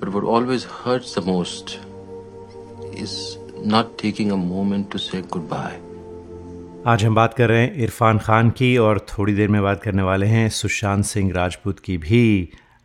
But 0.01 0.13
what 0.17 0.29
always 0.35 0.67
hurts 0.75 1.15
the 1.17 1.25
most 1.31 1.73
is 3.07 3.17
not 3.75 3.91
taking 4.05 4.31
a 4.31 4.39
moment 4.45 4.89
to 4.95 5.03
say 5.07 5.25
goodbye. 5.35 5.75
आज 6.87 7.05
हम 7.05 7.15
बात 7.15 7.35
कर 7.35 7.49
रहे 7.49 7.63
हैं 7.63 7.75
इरफान 7.89 8.19
खान 8.29 8.51
की 8.63 8.77
और 8.79 9.05
थोड़ी 9.09 9.35
देर 9.35 9.49
में 9.49 9.63
बात 9.63 9.83
करने 9.83 10.03
वाले 10.13 10.27
हैं 10.37 10.49
सुशांत 10.61 11.05
सिंह 11.05 11.33
राजपूत 11.41 11.81
की 11.89 11.99
भी 12.09 12.25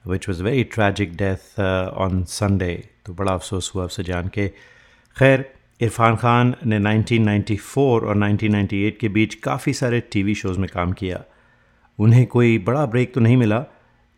which 0.05 0.29
was 0.29 0.43
very 0.43 0.63
tragic 0.75 1.15
death 1.17 1.59
on 2.09 2.23
Sunday 2.39 2.73
तो 3.05 3.13
बड़ा 3.13 3.33
अफसोस 3.33 3.71
हुआ 3.75 3.85
उससे 3.85 4.03
जान 4.03 4.27
के 4.37 4.47
खैर 5.17 5.49
इरफान 5.81 6.15
खान 6.15 6.55
ने 6.65 6.79
1994 6.79 7.77
और 7.77 8.17
1998 8.17 8.97
के 8.99 9.09
बीच 9.09 9.35
काफ़ी 9.35 9.73
सारे 9.73 9.99
टीवी 10.11 10.35
शोज़ 10.35 10.59
में 10.59 10.69
काम 10.73 10.91
किया। 10.91 11.23
उन्हें 11.99 12.25
कोई 12.27 12.57
बड़ा 12.57 12.85
ब्रेक 12.85 13.13
तो 13.13 13.21
नहीं 13.21 13.37
मिला 13.37 13.63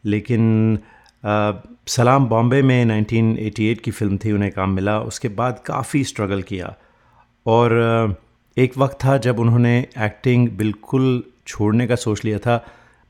लेकिन 0.06 0.80
आ, 1.26 1.52
सलाम 1.88 2.26
बॉम्बे 2.26 2.62
में 2.62 2.86
1988 2.86 3.80
की 3.80 3.92
फ़िल्म 3.92 4.18
थी 4.18 4.32
उन्हें 4.32 4.52
काम 4.52 4.70
मिला। 4.70 5.00
उसके 5.00 5.28
बाद 5.28 5.62
काफ़ी 5.66 6.04
स्ट्रगल 6.04 6.42
किया। 6.42 6.74
और 7.46 8.18
एक 8.58 8.78
वक्त 8.78 8.98
था 9.06 9.18
जब 9.18 9.40
उन्होंने 9.40 9.78
एक्टिंग 9.80 10.50
बिल्कुल 10.50 11.24
छोड़ने 11.48 11.88
का 11.88 11.96
सोच 11.96 12.26
लिया 12.26 12.40
था 12.40 12.58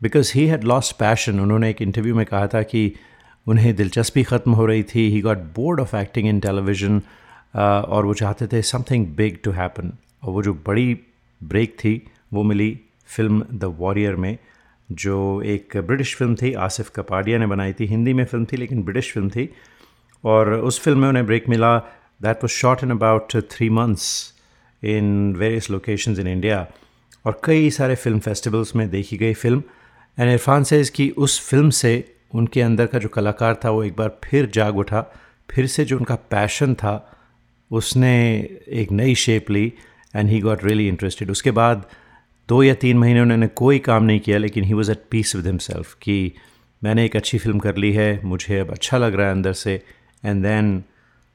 because 0.01 0.31
he 0.35 0.45
had 0.47 0.63
lost 0.63 0.95
passion 0.99 1.39
उन्होंने 1.39 1.69
एक 1.69 1.81
इंटरव्यू 1.81 2.15
में 2.15 2.25
कहा 2.25 2.47
था 2.47 2.61
कि 2.61 2.91
उन्हें 3.47 3.75
दिलचस्पी 3.75 4.23
ख़त्म 4.23 4.51
हो 4.51 4.65
रही 4.65 4.83
थी। 4.83 5.09
He 5.09 5.21
got 5.21 5.37
bored 5.55 5.79
of 5.79 5.95
acting 5.95 6.27
in 6.27 6.39
television 6.39 7.01
और 7.53 8.05
वो 8.05 8.13
चाहते 8.13 8.47
थे 8.47 8.61
समथिंग 8.61 9.05
बिग 9.15 9.37
टू 9.43 9.51
हैपन 9.51 9.91
और 10.23 10.31
वो 10.31 10.43
जो 10.43 10.53
बड़ी 10.67 10.93
ब्रेक 11.41 11.75
थी, 11.79 12.01
वो 12.33 12.43
मिली 12.43 12.79
फ़िल्म 13.07 13.45
द 13.51 13.75
वॉरियर 13.79 14.15
में, 14.15 14.37
जो 14.89 15.41
एक 15.41 15.77
ब्रिटिश 15.77 16.15
फ़िल्म 16.15 16.35
थी 16.35 16.53
आसिफ 16.53 16.89
कपाडिया 16.95 17.37
ने 17.37 17.47
बनाई 17.47 17.73
थी। 17.73 17.85
हिंदी 17.85 18.13
में 18.13 18.23
फ़िल्म 18.25 18.45
थी, 18.45 18.57
लेकिन 18.57 18.83
ब्रिटिश 18.83 19.11
फ़िल्म 19.13 19.29
थी। 19.29 19.49
और 20.23 20.53
उस 20.53 20.79
फ़िल्म 20.81 20.99
में 20.99 21.07
उन्हें 21.09 21.25
ब्रेक 21.25 21.49
मिला। 21.49 21.77
That 22.21 22.43
was 22.43 22.51
shot 22.51 22.83
in 22.83 22.91
about 22.91 23.35
three 23.51 23.69
months 23.69 24.33
in 24.83 25.33
various 25.37 25.69
locations 25.71 26.19
in 26.19 26.27
India 26.27 26.65
और 27.25 27.39
कई 27.43 27.69
सारे 27.69 27.95
फ़िल्म 27.95 28.19
फेस्टिवल्स 28.19 28.75
में 28.75 28.89
देखी 28.89 29.17
गई 29.17 29.33
फ़िल्म 29.33 29.63
एंड 30.17 30.31
इरफान 30.31 30.63
से 30.63 30.79
इसकी 30.81 31.09
उस 31.17 31.39
फ़िल्म 31.49 31.69
से 31.69 31.93
उनके 32.35 32.61
अंदर 32.61 32.85
का 32.85 32.99
जो 32.99 33.09
कलाकार 33.09 33.59
था, 33.65 33.69
वो 33.69 33.83
एक 33.83 33.95
बार 33.95 34.17
फिर 34.23 34.49
जाग 34.53 34.77
उठा। 34.77 35.01
फिर 35.49 35.67
से 35.67 35.85
जो 35.85 35.97
उनका 35.97 36.15
पैशन 36.15 36.73
था 36.73 37.12
उसने 37.73 38.13
एक 38.81 38.91
नई 38.91 39.15
shape 39.15 39.49
Lee 39.51 39.71
and 40.15 40.29
he 40.29 40.39
got 40.39 40.63
really 40.63 40.87
interested 40.87 41.31
उसके 41.31 41.51
बाद 41.51 41.85
दो 42.49 42.61
या 42.63 42.73
तीन 42.75 42.97
महीने 42.97 43.21
उन्होंने 43.21 43.47
कोई 43.47 43.79
काम 43.79 44.03
नहीं 44.03 44.19
किया, 44.19 44.37
लेकिन 44.37 44.63
he 44.63 44.73
was 44.73 44.91
at 44.91 45.03
peace 45.11 45.35
with 45.35 45.45
himself 45.47 45.93
कि 46.01 46.31
मैंने 46.81 47.05
एक 47.05 47.15
अच्छी 47.15 47.37
फ़िल्म 47.37 47.59
कर 47.59 47.77
ली 47.77 47.91
है, 47.93 48.19
मुझे 48.23 48.59
अब 48.59 48.71
अच्छा 48.71 48.97
लग 48.97 49.15
रहा 49.15 49.27
है 49.27 49.33
अंदर 49.33 49.53
से 49.53 49.81
and 50.23 50.43
then 50.43 50.83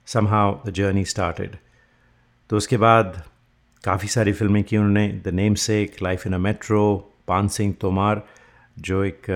somehow 0.29 0.59
the 0.67 0.73
journey 0.73 1.05
started 1.05 1.57
तो 2.51 2.57
उसके 2.57 2.77
बाद 2.77 3.23
काफ़ी 3.85 4.09
सारी 4.09 4.33
फ़िल्में 4.33 4.63
की 4.65 4.77
उन्होंने 4.77 5.09
the 5.25 5.35
namesake 5.65 6.03
life 6.03 6.27
in 6.27 6.33
a 6.33 6.39
metro 6.39 6.85
Paan 7.29 7.49
Singh 7.49 7.75
Tomar 7.81 8.23
जो 8.79 9.05
एक 9.05 9.29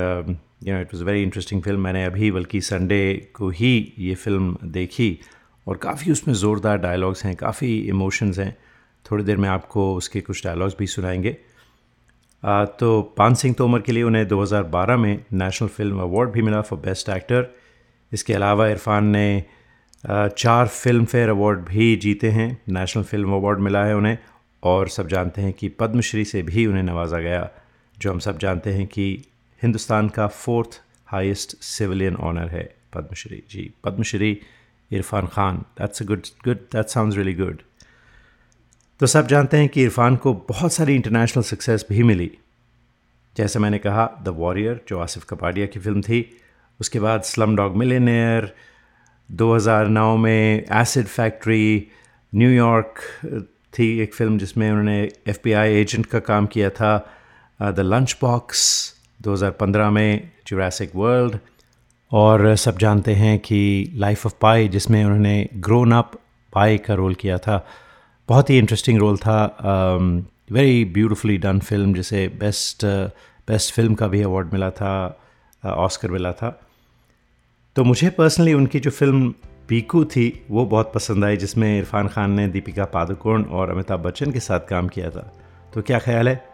you 0.65 0.75
know 0.75 0.81
it 0.81 0.95
was 0.95 1.05
very 1.05 1.23
interesting 1.23 1.63
film 1.63 1.81
मैंने 1.81 2.05
अभी 2.05 2.31
बल्कि 2.31 2.61
संडे 2.61 3.05
को 3.35 3.49
ही 3.51 3.75
ये 3.99 4.15
फ़िल्म 4.15 4.57
देखी। 4.73 5.19
और 5.67 5.77
काफ़ी 5.77 6.13
उसमें 6.13 6.35
ज़ोरदार 6.35 6.79
डायलॉग्स 6.79 7.25
हैं 7.25 7.35
काफ़ी 7.37 7.79
इमोशंस 7.79 8.39
हैं। 8.39 8.57
थोड़ी 9.07 9.25
देर 9.25 9.37
में 9.37 9.49
आपको 9.49 9.95
उसके 9.97 10.21
कुछ 10.21 10.45
डायलॉग्स 10.45 10.75
भी 10.79 10.87
सुनाएँगे। 10.87 11.37
आ, 12.43 12.65
तो 12.65 13.03
पान 13.19 13.35
सिंह 13.35 13.55
तोमर 13.55 13.81
के 13.81 13.93
लिए 13.93 14.03
उन्हें 14.03 14.27
2012 14.29 14.97
में 14.97 15.25
नेशनल 15.33 15.69
फ़िल्म 15.69 16.01
अवार्ड 16.01 16.31
भी 16.31 16.43
मिला 16.43 16.61
फॉर 16.61 16.79
बेस्ट 16.79 17.09
एक्टर 17.09 17.55
इसके 18.13 18.35
अलावा 18.35 18.69
इरफान 18.69 19.07
ने 19.07 19.45
चार 20.07 20.69
फ़िल्म 20.69 21.05
फेयर 21.05 21.29
अवार्ड 21.29 21.59
भी 21.59 21.97
जीते 21.97 22.31
हैं। 22.31 22.63
नेशनल 22.69 23.03
फ़िल्म 23.03 23.33
अवार्ड 23.33 23.59
मिला 23.59 23.85
है 23.85 23.97
उन्हें। 23.97 24.19
और 24.63 24.89
सब 24.89 25.09
जानते 25.09 25.43
हैं 25.43 25.53
कि 25.53 25.69
पद्मश्री 25.69 26.25
से 26.25 26.43
भी 26.43 26.67
उन्हें 26.67 26.83
नवाजा 26.83 27.19
गया 27.19 27.51
जो 27.99 28.11
हम 28.11 28.19
सब 28.19 28.39
जानते 28.39 28.73
हैं 28.73 28.87
कि 28.87 29.25
हिंदुस्तान 29.63 30.09
का 30.09 30.27
फोर्थ 30.27 30.81
हाईएस्ट 31.07 31.57
सिविलियन 31.57 32.17
ऑनर 32.17 32.49
है 32.49 32.75
पद्मश्री। 32.95 33.43
जी 33.51 33.71
Padmashri 33.85 34.41
Irfan 34.93 35.27
Khan. 35.27 35.57
That's 35.79 36.03
a 36.03 36.07
good 36.07 36.23
good 36.45 36.59
that 36.73 36.87
sounds 36.89 37.17
really 37.17 37.35
good 37.35 37.63
तो 39.01 39.07
सब 39.07 39.27
जानते 39.27 39.57
हैं 39.57 39.69
कि 39.69 39.83
इरफान 39.83 40.17
को 40.17 40.33
बहुत 40.49 40.73
सारी 40.73 40.95
इंटरनेशनल 40.95 41.43
सक्सेस 41.45 41.85
भी 41.89 42.03
मिली। 42.03 42.31
जैसे 43.37 43.59
मैंने 43.59 43.79
कहा 43.79 44.07
द 44.23 44.35
वॉरियर 44.37 44.81
जो 44.89 44.99
आसिफ 44.99 45.25
कपाडिया 45.31 45.67
की 45.67 45.81
फ़िल्म 45.81 46.01
थी, 46.03 46.39
उसके 46.81 47.01
बाद 47.01 47.23
स्लम 47.25 47.57
डॉग 47.57 47.77
मिलेनियर 47.77 48.53
2009 49.29 50.17
में 50.17 50.65
एसिड 50.73 51.07
फैक्ट्री 51.07 51.89
न्यूयॉर्क 52.33 53.01
थी 53.75 53.87
एक 54.01 54.15
फ़िल्म 54.15 54.39
जिसमें 54.39 54.69
उन्होंने 54.71 55.01
एफबीआई 55.29 55.75
एजेंट 55.75 56.07
का 56.07 56.19
काम 56.21 56.47
किया 56.47 56.71
था। 56.71 56.97
द 57.61 57.81
लंच 57.81 58.17
बॉक्स 58.21 58.63
2015 59.21 59.91
में 59.91 60.31
जुरासिक 60.47 60.97
वर्ल्ड 60.97 61.39
और 62.13 62.55
सब 62.57 62.79
जानते 62.79 63.15
हैं 63.15 63.39
कि 63.39 63.93
लाइफ 63.95 64.27
ऑफ़ 64.27 64.35
पाई 64.41 64.69
जिसमें 64.69 65.05
उन्होंने 65.05 65.49
ग्रोन 65.57 65.93
अप 65.93 66.13
पाई 66.53 66.79
का 66.79 66.95
रोल 66.95 67.15
किया 67.15 67.39
था 67.39 67.67
बहुत 68.29 68.51
ही 68.51 68.59
इंटरेस्टिंग 68.59 68.99
रोल 68.99 69.17
था। 69.17 69.37
वेरी 70.53 70.85
ब्यूटिफुली 70.85 71.37
डन 71.39 71.59
फ़िल्म 71.59 71.95
जिसे 71.95 72.27
बेस्ट 72.29 72.85
बेस्ट 73.49 73.75
फ़िल्म 73.75 73.95
का 73.95 74.07
भी 74.07 74.23
अवार्ड 74.23 74.53
मिला 74.53 74.71
था 74.71 74.93
ऑस्कर 75.65 76.09
uh, 76.09 76.15
मिला 76.15 76.33
था। 76.33 76.61
तो 77.77 77.85
मुझे 77.85 78.11
पर्सनली 78.11 78.55
उनकी 78.55 78.81
जो 78.81 78.91
फ़िल्म 78.91 79.35
पीकू 79.69 80.05
थी 80.05 80.47
वो 80.51 80.65
बहुत 80.67 80.93
पसंद 80.95 81.25
आई 81.25 81.37
जिसमें 81.37 81.79
इरफान 81.79 82.09
खान 82.09 82.31
ने 82.31 82.49
दीपिका 82.49 82.85
पादुकोण 82.85 83.45
और 83.45 83.71
अमिताभ 83.71 84.01
बच्चन 84.01 84.31
के 84.31 84.41
साथ 84.41 84.61
काम 84.61 84.89
किया 84.89 85.11
था। 85.11 85.33
तो 85.75 85.83
क्या 85.83 85.99
ख्याल 85.99 86.29
है? 86.29 86.45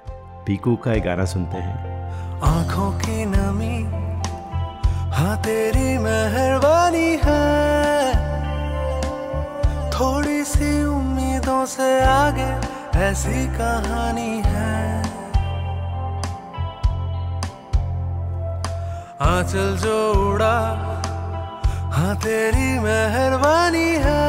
पीकू 0.47 0.77
का 0.77 0.93
एक 0.93 1.03
गाना 1.03 1.25
सुनते 1.25 1.57
हैं। 1.57 2.41
आँखों 2.41 2.91
की 2.99 3.25
नमी 3.25 3.98
हाँ 5.19 5.37
तेरी 5.37 5.99
मेहरबानी 5.99 7.09
है। 7.23 7.47
थोड़ी 9.91 10.45
सी 10.45 10.69
उम्मीदों 10.85 11.65
से 11.67 11.89
आगे 12.03 12.47
ऐसी 12.99 13.47
कहानी 13.57 14.43
है। 14.47 15.03
आंचल 19.27 19.77
जो 19.83 19.99
उड़ा 20.29 20.57
हाँ 21.97 22.15
तेरी 22.17 22.71
मेहरबानी 22.79 23.91
है। 24.07 24.25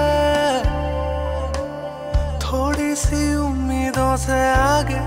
थोड़ी 2.41 2.96
सी 2.96 3.24
उम्मीदों 3.36 4.15
से 4.17 4.41
आगे 4.58 5.01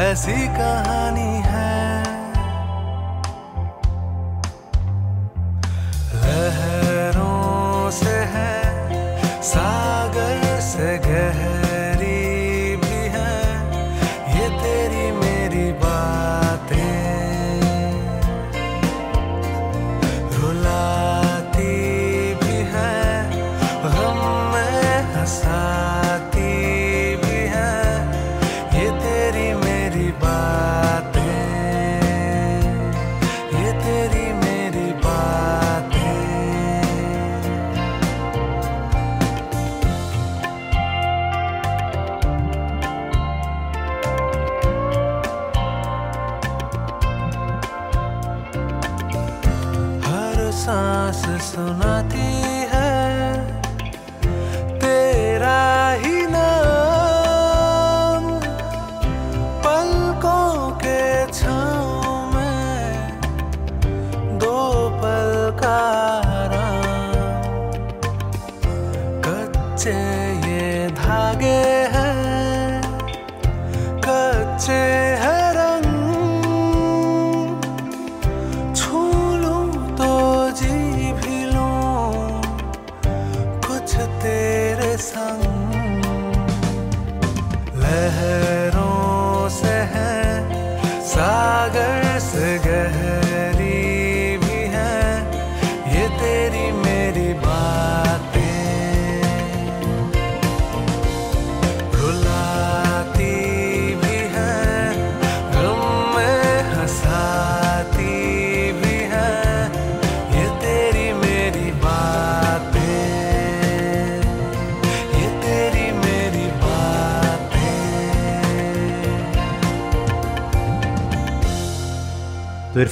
ऐसी 0.00 0.46
कहानी 0.58 1.32
है। 1.46 1.77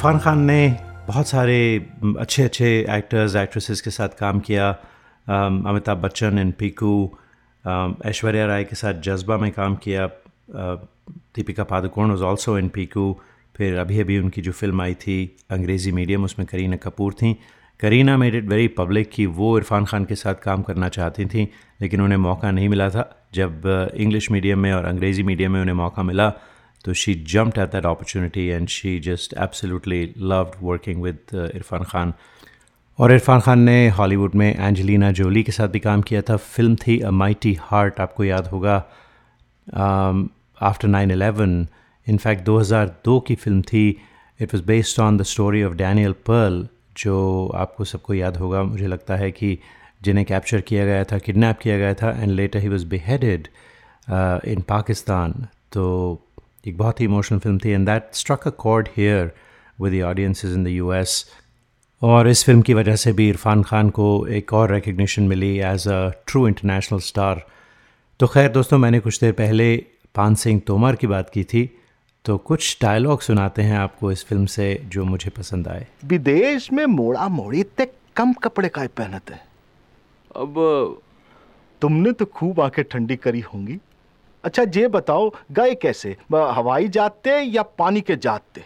इरफान 0.07 0.19
खान 0.23 0.40
ने 0.47 0.79
बहुत 1.07 1.27
सारे 1.27 1.59
अच्छे 2.21 2.42
अच्छे 2.42 2.66
एक्टर्स 2.90 3.35
एक्ट्रेसेस 3.37 3.81
के 3.81 3.90
साथ 3.90 4.09
काम 4.19 4.40
किया। 4.40 4.69
अमिताभ 5.27 5.99
बच्चन 5.99 6.38
इन 6.38 6.51
पीकू 6.59 6.92
ऐश्वर्या 8.07 8.45
राय 8.47 8.64
के 8.64 8.77
साथ 8.77 9.01
जज्बा 9.03 9.37
में 9.37 9.51
काम 9.53 9.75
किया। 9.85 10.07
Deepika 11.35 11.64
Padukone 11.64 12.11
was 12.11 12.23
also 12.23 12.57
in 12.59 12.69
Piku 12.69 13.07
फिर 13.57 13.79
अभी 13.79 14.01
अभी 14.01 14.19
उनकी 14.19 14.42
जो 14.42 14.53
फ़िल्म 14.53 14.83
आई 14.83 14.95
थी, 14.95 15.37
अंग्रेज़ी 15.51 15.92
मीडियम 15.92 16.25
उसमें 16.25 16.47
करीना 16.47 16.77
कपूर 16.87 17.12
थी। 17.12 17.37
Kareena 17.81 18.16
made 18.16 18.35
it 18.35 18.49
very 18.49 18.69
public 18.79 19.11
कि 19.12 19.27
वो 19.38 19.57
इरफान 19.59 19.85
खान 19.85 20.05
के 20.05 20.14
साथ 20.14 20.35
काम 20.42 20.62
करना 20.62 20.88
चाहती 20.88 21.27
थी, 21.27 21.49
लेकिन 21.81 22.01
उन्हें 22.01 22.19
मौका 22.19 22.51
नहीं 22.51 22.69
मिला 22.69 22.90
था। 22.90 23.11
जब 23.35 23.90
इंग्लिश 23.95 24.31
मीडियम 24.31 24.59
में 24.59 24.73
और 24.73 24.85
अंग्रेज़ी 24.85 25.23
मीडियम 25.23 25.53
में 25.53 25.61
उन्हें 25.61 25.75
मौका 25.77 26.03
मिला 26.03 26.33
तो 26.87 26.94
she 26.94 27.14
at 27.35 27.72
that 27.72 27.85
opportunity 27.85 28.51
and 28.51 28.70
she 28.70 29.01
just 29.01 29.35
absolutely 29.37 30.14
loved 30.16 30.55
working 30.62 31.01
with 31.01 31.35
uh, 31.35 31.57
Irfan 31.57 31.85
Khan 31.85 32.12
और 32.99 33.12
इरफान 33.12 33.40
खान 33.40 33.59
ने 33.59 33.88
हॉलीवुड 33.88 34.35
में 34.35 34.57
एंजेलिना 34.57 35.12
जोली 35.12 35.42
के 35.42 35.53
साथ 35.53 35.68
भी 35.68 35.81
काम 35.81 36.03
किया 36.03 36.22
था। 36.22 36.37
फ़िल्म 36.37 36.77
थी 36.77 37.01
अ 37.01 37.11
माइटी 37.11 37.59
हार्ट 37.61 38.01
आपको 38.01 38.25
याद 38.25 38.46
होगा। 38.46 38.77
आफ्टर 40.62 40.88
नाइन 40.88 41.11
एलेवन 41.11 41.68
इनफैक्ट 42.09 42.44
2002 42.44 43.20
की 43.27 43.35
फ़िल्म 43.35 43.62
थी। 43.62 44.01
It 44.40 44.55
was 44.55 44.64
based 44.64 45.01
on 45.01 45.16
the 45.16 45.22
story 45.22 45.62
of 45.62 45.75
Daniel 45.75 46.12
Pearl 46.12 46.68
जो 46.96 47.49
आपको 47.55 47.85
सबको 47.85 48.14
याद 48.14 48.37
होगा। 48.37 48.62
मुझे 48.62 48.87
लगता 48.87 49.16
है 49.16 49.31
कि 49.31 49.59
जिन्हें 50.03 50.27
कैप्चर 50.27 50.61
किया 50.61 50.85
गया 50.85 51.05
था 51.05 51.18
किडनैप 51.18 51.59
किया 51.59 51.79
गया 51.79 51.94
था 51.94 52.11
and 52.11 52.31
later 52.31 52.59
he 52.59 52.68
was 52.68 52.85
beheaded 52.85 53.46
in 54.44 54.61
Pakistan 54.61 55.46
तो 55.72 55.87
एक 56.68 56.79
बहुत 56.79 57.00
ही 57.00 57.05
इमोशनल 57.05 57.38
फ़िल्म 57.38 57.59
थी 57.59 57.70
and 57.70 57.87
that 57.87 58.09
struck 58.12 58.46
a 58.46 58.50
chord 58.50 58.88
here 58.96 59.33
with 59.81 59.92
the 59.92 60.02
audiences 60.02 60.55
in 60.55 60.64
the 60.64 60.68
US 60.68 61.24
और 62.02 62.29
इस 62.29 62.44
फ़िल्म 62.44 62.62
की 62.62 62.74
वजह 62.74 62.96
से 62.96 63.12
भी 63.12 63.29
इरफान 63.29 63.62
खान 63.62 63.90
को 63.90 64.26
एक 64.26 64.52
और 64.52 64.72
recognition 64.72 65.22
milli 65.22 65.59
as 65.59 65.88
a 65.88 66.11
true 66.26 66.48
international 66.48 66.98
star 66.98 67.46
तो 68.20 68.26
खैर 68.26 68.48
दोस्तों 68.48 68.79
मैंने 68.79 69.00
कुछ 69.00 69.20
देर 69.20 69.33
पहले 69.33 69.76
पान 70.14 70.35
सिंह 70.35 70.61
तोमर 70.66 70.96
की 70.96 71.07
बात 71.07 71.31
की 71.31 71.44
थी 71.44 71.79
तो 72.24 72.38
कुछ 72.38 72.79
डायलॉग 72.83 73.20
सुनाते 73.20 73.62
हैं 73.62 73.76
आपको 73.79 74.12
इस 74.12 74.24
फ़िल्म 74.24 74.46
से 74.46 74.83
जो 74.85 75.05
मुझे 75.05 75.31
पसंद 75.31 75.68
आए। 75.68 75.87
विदेश 76.05 76.72
में 76.72 76.87
मोड़ा 76.87 77.29
मोड़ी 77.29 77.61
इतने 77.61 77.87
कम 78.16 78.33
कपड़े 78.33 78.68
का 78.68 78.87
पहनते 78.87 79.35
हैं। 79.35 79.44
अब 80.37 80.55
तुमने 81.81 82.12
तो 82.12 82.24
खूब 82.24 82.61
आँखें 82.61 82.85
ठंडी 82.85 83.16
करी 83.16 83.40
होंगी। 83.40 83.79
अच्छा 84.46 84.62
ये 84.76 84.88
बताओ 84.88 85.30
गए 85.52 85.74
कैसे? 85.74 86.11
हवाई 86.32 86.88
जाते 86.88 87.38
या 87.40 87.62
पानी 87.78 88.00
के 88.00 88.16
जाते? 88.16 88.61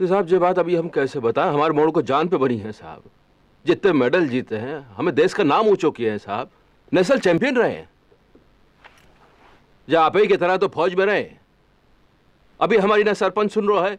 तो 0.00 0.06
साहब 0.06 0.32
ये 0.32 0.38
बात 0.38 0.58
अभी 0.58 0.76
हम 0.76 0.88
कैसे 0.88 1.20
बताएँ? 1.20 1.52
हमारे 1.52 1.72
मोड़ 1.74 1.90
को 1.90 2.02
जान 2.02 2.28
पे 2.28 2.36
बनी 2.36 2.56
है 2.58 2.72
साहब। 2.72 3.02
जितने 3.64 3.92
मेडल 3.92 4.28
जीते 4.28 4.56
हैं 4.56 4.78
हमें 4.96 5.14
देश 5.14 5.34
का 5.34 5.44
नाम 5.44 5.68
ऊंचो 5.68 5.90
किए 5.90 6.10
हैं 6.10 6.18
साहब। 6.18 6.50
नेशनल 6.92 7.18
चैंपियन 7.18 7.56
रहे 7.56 7.72
हैं। 7.72 7.88
या 9.88 10.02
आप 10.02 10.16
ही 10.16 10.26
की 10.26 10.36
तरह 10.36 10.56
तो 10.56 10.68
फौज 10.68 10.94
में 10.94 11.04
रहे 11.06 11.20
हैं। 11.20 11.40
अभी 12.60 12.76
हमारी 12.78 13.04
ना 13.04 13.12
सरपंच 13.12 13.52
सुन 13.52 13.68
रहा 13.68 13.84
है 13.84 13.98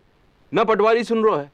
ना 0.52 0.64
पटवारी 0.64 1.04
सुन 1.04 1.24
रहा 1.26 1.40
है। 1.40 1.52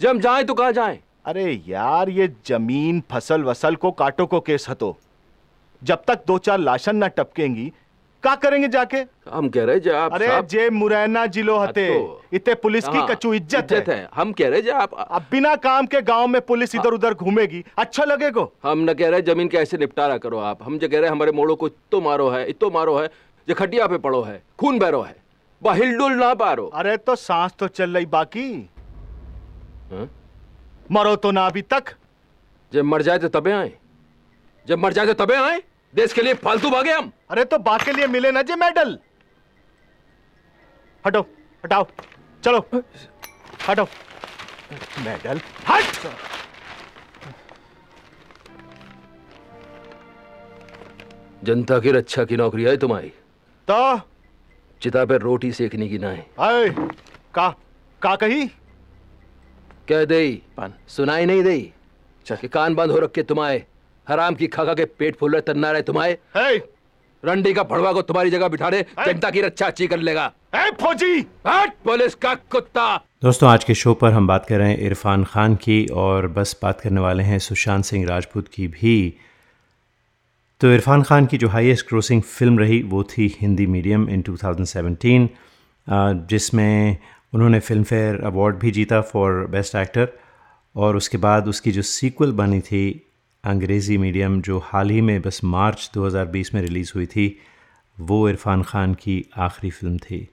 जब 0.00 0.08
हम 0.08 0.20
जाए 0.20 0.44
तो 0.44 0.54
कहाँ 0.54 0.72
जाए? 0.72 1.00
अरे 1.24 1.50
यार 1.68 2.08
ये 2.10 2.28
ज़मीन 2.46 3.02
फ़सल 3.10 3.44
वसल 3.44 3.76
को 3.76 3.90
काटो 3.92 4.26
को 4.26 4.40
केस 4.40 4.68
हतो 4.68 4.96
जब 5.82 6.04
तक 6.08 6.26
दो 6.26 6.38
चार 6.38 6.58
लाशन 6.58 6.96
ना 6.96 7.06
टपकेंगी 7.08 7.72
का 8.26 8.34
करेंगे 8.34 8.68
जाके? 8.68 8.98
हम 9.30 9.48
कह 9.48 9.64
रहे 9.64 9.80
जे 9.80 9.90
आप 9.90 10.12
अरे 10.12 10.28
जे 10.42 10.68
मुरैना 10.70 11.24
जिलो 11.26 11.56
हते 11.58 11.88
तो- 11.94 12.34
इतने 12.34 12.54
पुलिस 12.54 12.88
की 12.88 12.96
हाँ, 12.98 13.06
कचू 13.08 13.32
इज़्ज़त 13.34 13.72
है। 13.72 13.84
है। 13.88 14.08
हम 14.14 14.32
कह 14.32 14.48
रहे 14.48 14.62
जे 14.62 14.70
आप 14.70 14.94
अब 14.94 15.26
बिना 15.30 15.54
काम 15.56 15.86
के 15.86 16.00
गाँव 16.02 16.26
में 16.26 16.40
पुलिस 16.40 16.74
इधर 16.74 16.94
उधर 16.94 17.14
घूमेगी 17.14 17.64
अच्छा 17.78 18.04
लगेगा? 18.04 18.46
हम 18.62 18.90
न 18.90 18.94
कह 18.94 19.08
रहे 19.08 19.22
ज़मीन 19.22 19.48
के 19.48 19.56
ऐसे 19.56 19.78
निपटारा 19.78 20.18
करो 20.18 20.38
आप। 20.38 20.62
हम 20.62 20.78
जो 20.78 20.88
कह 20.88 21.00
रहे 21.00 21.10
हमारे 21.10 21.32
मोड़ों 21.32 21.56
को 21.56 21.66
इतो 21.66 22.00
मारो 22.00 22.28
है 22.28 22.46
इतो 22.48 22.70
मारो 22.70 22.96
है 22.98 23.10
जो 23.48 23.54
खटिया 23.54 23.86
पे 23.86 23.98
पड़ो 23.98 24.22
है 24.22 24.42
खून 24.58 24.78
बहरो 24.78 25.02
है। 25.02 25.16
वह 25.62 25.74
हिलडुल 25.74 26.12
ना 26.12 26.34
पारो। 26.34 26.66
अरे 26.74 26.96
तो 26.96 27.16
सांस 27.16 27.52
तो 27.58 27.68
चल 27.68 27.90
रही 27.90 28.06
बाकी। 28.06 28.70
हाँ? 29.92 30.08
मरो 30.92 31.16
तो 31.16 31.30
ना 31.30 31.46
अभी 31.46 31.62
तक। 31.62 31.84
जब 32.72 32.84
मर 32.84 33.02
जाए 33.02 33.18
तो 33.18 33.28
तबे 33.28 33.52
आए। 33.52 33.72
जब 34.68 34.78
मर 34.78 34.92
जाए 34.92 35.06
तो 35.06 35.24
तबे 35.24 35.34
आए। 35.34 35.62
देश 35.96 36.12
के 36.12 36.22
लिए 36.22 36.34
फालतू 36.34 36.70
भागे 36.70 36.92
हम। 36.92 37.12
अरे 37.30 37.44
तो 37.44 37.58
बा 37.58 37.76
के 37.78 37.92
लिए 37.92 38.06
मिले 38.06 38.30
ना 38.30 38.42
जी 38.42 38.54
मेडल। 38.54 38.98
हटो 41.04 41.20
हटाओ 41.64 41.86
चलो 42.44 42.58
हटो। 43.68 43.84
मेडल 45.00 45.40
हट। 45.68 46.10
जनता 51.44 51.78
की 51.78 51.90
रक्षा 51.90 52.24
की 52.24 52.36
नौकरी 52.36 52.64
है 52.64 52.76
तुम्हारी। 52.76 53.08
तो? 53.68 54.00
चिता 54.82 55.04
पे 55.04 55.18
रोटी 55.18 55.52
सेकने 55.52 55.88
की 55.88 55.98
ना 55.98 56.08
है। 56.08 56.26
आए 56.40 56.68
का 57.34 57.48
का 58.02 58.14
कही? 58.16 58.46
कह 59.88 60.04
दे 60.04 60.20
सुनाई 60.88 61.26
नहीं 61.26 61.42
दे 61.42 61.58
कान 62.52 62.74
बंद 62.74 62.90
हो 62.90 62.98
रखे 62.98 63.22
तुम्हारे 63.22 63.66
हराम 64.08 64.34
की 64.34 64.46
खाका 64.46 64.74
के 64.74 64.84
पेट 64.84 65.16
फूल 65.16 65.32
रहे 65.32 65.40
तन्ना 65.40 65.70
रहे 65.72 65.82
तुम्हारे। 65.82 66.18
हे 66.36 66.56
रंडी 67.24 67.52
का 67.54 67.62
भड़वा 67.62 67.92
को 67.92 68.02
तुम्हारी 68.02 68.30
जगह 68.30 68.48
बिठा 68.48 68.70
दे 68.70 68.82
जनता 69.06 69.30
की 69.30 69.40
रक्षा 69.40 69.66
अच्छी 69.66 69.86
कर 69.86 69.98
लेगा। 69.98 70.32
हे 70.54 70.70
फौजी! 70.70 71.26
हट 71.46 71.72
पुलिस 71.84 72.14
का 72.14 72.34
कुत्ता! 72.34 72.96
दोस्तों 73.22 73.48
आज 73.50 73.64
के 73.64 73.74
शो 73.74 73.94
पर 73.94 74.12
हम 74.12 74.26
बात 74.26 74.46
कर 74.46 74.58
रहे 74.58 74.70
हैं 74.70 74.78
इरफान 74.78 75.24
खान 75.24 75.54
की 75.56 75.86
और 75.86 76.26
बस 76.28 76.56
बात 76.62 76.80
करने 76.80 77.00
वाले 77.00 77.22
हैं 77.22 77.38
सुशांत 77.38 77.84
सिंह 77.84 78.06
राजपूत 78.08 78.48
की 78.48 78.66
भी। 78.68 79.14
तो 80.60 80.72
इरफान 80.72 81.02
खान 81.02 81.26
की 81.26 81.38
जो 81.38 81.48
हाईएस्ट 81.48 81.88
क्रोसिंग 81.88 82.22
फ़िल्म 82.22 82.58
रही 82.58 82.82
वो 82.82 83.02
थी 83.04 83.36
हिंदी 83.40 83.66
मीडियम 83.66 84.08
इन 84.10 84.22
2017 84.22 85.28
अ, 85.86 86.12
जिसमें 86.12 86.96
उन्होंने 87.34 87.60
फ़िल्म 87.60 87.82
फेयर 87.84 88.20
अवार्ड 88.24 88.56
भी 88.56 88.70
जीता 88.70 89.00
फॉर 89.00 89.46
बेस्ट 89.50 89.74
एक्टर 89.74 90.08
और 90.76 90.96
उसके 90.96 91.18
बाद 91.18 91.48
उसकी 91.48 91.72
जो 91.72 91.82
सीक्वल 91.82 92.32
बनी 92.32 92.60
थी 92.60 93.05
अंग्रेज़ी 93.46 93.96
मीडियम 93.98 94.40
जो 94.42 94.58
हाल 94.64 94.90
ही 94.90 95.00
में 95.00 95.20
बस 95.22 95.40
मार्च 95.44 95.90
2020 95.94 96.54
में 96.54 96.60
रिलीज़ 96.62 96.92
हुई 96.94 97.06
थी, 97.06 97.26
वो 97.98 98.28
इरफान 98.28 98.62
खान 98.62 98.94
की 98.94 99.24
आखिरी 99.38 99.70
फ़िल्म 99.70 99.98
थी। 99.98 100.28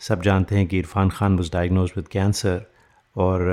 सब 0.00 0.22
जानते 0.22 0.56
हैं 0.56 0.66
कि 0.66 0.78
Irfan 0.78 1.08
Khan 1.10 1.36
was 1.36 1.52
diagnosed 1.52 1.92
with 1.96 2.08
cancer 2.08 2.60
और 3.16 3.46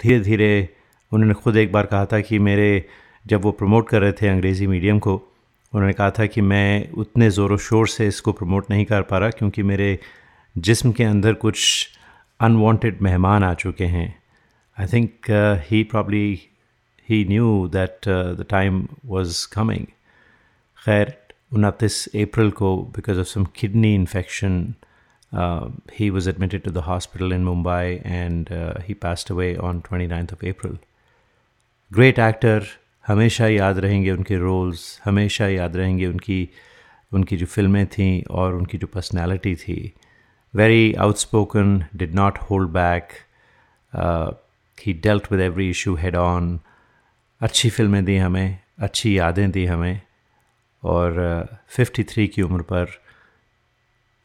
धीरे 0.00 0.20
धीरे 0.20 0.68
उन्होंने 1.12 1.34
खुद 1.34 1.56
एक 1.56 1.72
बार 1.72 1.86
कहा 1.86 2.06
था 2.06 2.20
कि 2.20 2.38
मेरे, 2.38 2.84
जब 3.26 3.42
वो 3.42 3.52
प्रमोट 3.52 3.88
कर 3.88 4.00
रहे 4.00 4.12
थे 4.12 4.28
अंग्रेज़ी 4.28 4.66
मीडियम 4.66 4.98
को, 4.98 5.14
उन्होंने 5.72 5.92
कहा 5.92 6.10
था 6.10 6.26
कि 6.26 6.40
मैं 6.40 6.90
उतने 6.92 7.30
ज़ोर 7.30 7.56
शोर 7.58 7.88
से 7.88 8.06
इसको 8.08 8.32
प्रमोट 8.32 8.70
नहीं 8.70 8.84
कर 8.84 9.02
पा 9.02 9.18
रहा 9.18 9.30
क्योंकि 9.30 9.62
मेरे 9.62 9.98
जिस्म 10.56 10.92
के 10.92 11.04
अंदर 11.04 11.34
कुछ 11.34 11.88
अनवांटेड 12.40 13.02
मेहमान 13.02 13.44
आ 13.44 13.52
चुके 13.54 13.84
हैं। 13.86 14.08
I 14.76 14.86
think 14.86 15.30
he 15.70 15.82
probably 15.84 16.40
He 17.09 17.23
knew 17.29 17.67
that 17.73 18.07
the 18.39 18.45
time 18.49 18.87
was 19.05 19.45
coming 19.53 19.85
खैर 20.85 21.13
उनतीस 21.53 22.05
अप्रैल 22.23 22.51
को 22.61 22.75
because 22.95 23.19
of 23.19 23.25
some 23.25 23.45
kidney 23.59 23.93
infection 23.95 24.73
he 25.91 26.09
was 26.09 26.27
admitted 26.27 26.63
to 26.63 26.71
the 26.71 26.83
hospital 26.83 27.31
in 27.31 27.45
Mumbai 27.45 28.01
and 28.05 28.51
uh, 28.51 28.79
he 28.81 28.93
passed 28.93 29.29
away 29.29 29.55
on 29.57 29.81
29th 29.81 30.31
of 30.31 30.43
April. 30.43 30.77
Great 31.91 32.19
actor 32.19 32.63
हमेशा 33.05 33.47
याद 33.47 33.79
रहेंगे 33.79 34.11
उनके 34.11 34.37
roles 34.37 35.01
हमेशा 35.05 35.47
याद 35.47 35.75
रहेंगे 35.77 36.05
उनकी 36.05 36.47
उनकी 37.11 37.37
जो 37.37 37.45
फिल्में 37.45 37.85
थीं 37.87 38.23
और 38.39 38.53
उनकी 38.53 38.77
जो 38.77 38.87
पर्सनालिटी 38.93 39.55
थी 39.55 39.77
very 40.53 40.93
outspoken 41.05 41.83
did 41.95 42.15
not 42.15 42.37
hold 42.49 42.69
back 42.71 43.13
he 44.77 44.93
dealt 45.03 45.31
with 45.31 45.41
every 45.41 45.69
issue 45.69 45.95
head 45.95 46.15
on 46.15 46.59
अच्छी 47.40 47.70
फ़िल्में 47.70 48.04
दी 48.04 48.16
हमें, 48.16 48.58
अच्छी 48.78 49.18
यादें 49.18 49.50
दी 49.50 49.66
हमें, 49.66 50.00
और 50.84 51.46
फिफ्टी 51.68 52.04
थ्री 52.04 52.28
की 52.28 52.42
उम्र 52.42 52.62
पर 52.62 52.86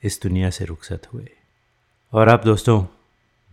इस 0.03 0.19
दुनिया 0.23 0.49
से 0.49 0.65
रुखसत 0.65 1.01
हुए। 1.13 1.27
और 2.13 2.27
अब 2.27 2.43
दोस्तों, 2.43 2.85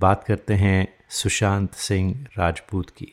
बात 0.00 0.24
करते 0.24 0.54
हैं 0.54 0.88
सुशांत 1.10 1.74
सिंह 1.74 2.26
राजपूत 2.38 2.90
की। 2.90 3.12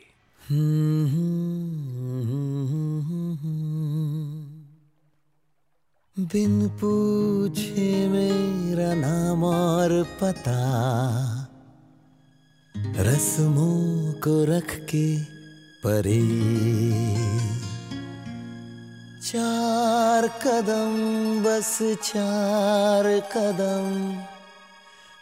बिन 6.19 6.69
पूछे 6.69 8.07
मेरा 8.07 8.93
नाम 8.93 9.43
और 9.43 10.03
पता, 10.21 10.59
रस्मों 12.77 14.13
को 14.13 14.43
रख 14.43 14.75
के 14.95 15.38
परे। 15.83 16.19
चार 19.21 20.27
कदम, 20.27 20.93
बस 21.43 21.79
चार 22.03 23.19
कदम। 23.19 24.23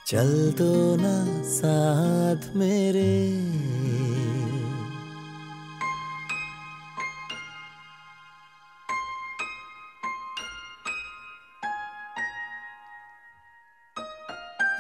चल 0.08 0.52
दो 0.58 0.96
ना 0.96 1.44
साथ 1.44 2.56
मेरे। 2.56 3.14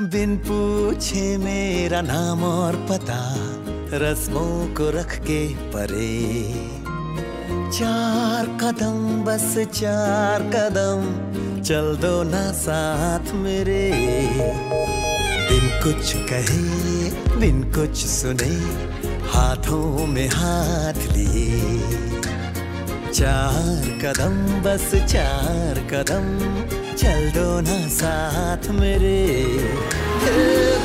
बिन 0.02 0.38
पूछे 0.38 1.38
मेरा 1.38 2.02
नाम 2.02 2.44
और 2.44 2.76
पता 2.76 3.38
रस्मों 3.94 4.68
को 4.76 4.90
रख 4.90 5.16
के 5.20 5.48
परे। 5.48 6.54
चार 7.78 8.46
कदम, 8.46 9.24
बस 9.24 9.58
चार 9.74 10.44
कदम, 10.44 11.06
चल 11.62 11.96
दो 11.96 12.24
ना 12.24 12.52
साथ 12.52 13.34
मेरे। 13.34 13.92
बिन 15.50 15.70
कुछ 15.84 16.14
कहे 16.14 17.10
बिन 17.40 17.64
कुछ 17.64 18.06
सुने, 18.06 18.52
हाथों 19.28 20.08
में 20.08 20.28
हाथ 20.28 21.00
लिए। 21.12 21.80
चार 23.12 23.90
कदम, 24.04 24.62
बस 24.62 24.92
चार 25.06 25.80
कदम, 25.94 26.28
चल 26.96 27.32
दो 27.32 27.60
ना 27.62 27.88
साथ 27.88 28.70
मेरे। 28.70 29.44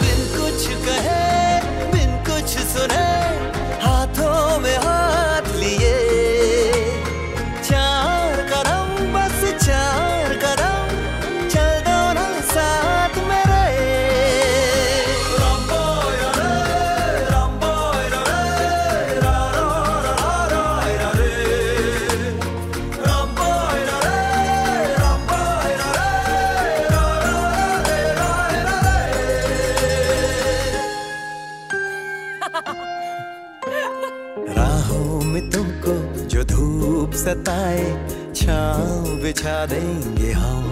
बिन 0.00 0.20
कुछ 0.38 0.68
कहे 0.68 1.51
कुछ 2.52 2.64
सुने 2.68 3.04
हाथों 3.82 4.58
में 4.60 4.76
हाथ 4.76 5.46
लिए। 5.56 5.92
चार 7.68 8.36
करम 8.50 8.90
बस 9.14 9.40
चार 9.64 10.01
सताए, 37.22 37.82
छाँव 38.36 39.04
बिछा 39.22 39.66
देंगे 39.66 40.32
हम। 40.32 40.64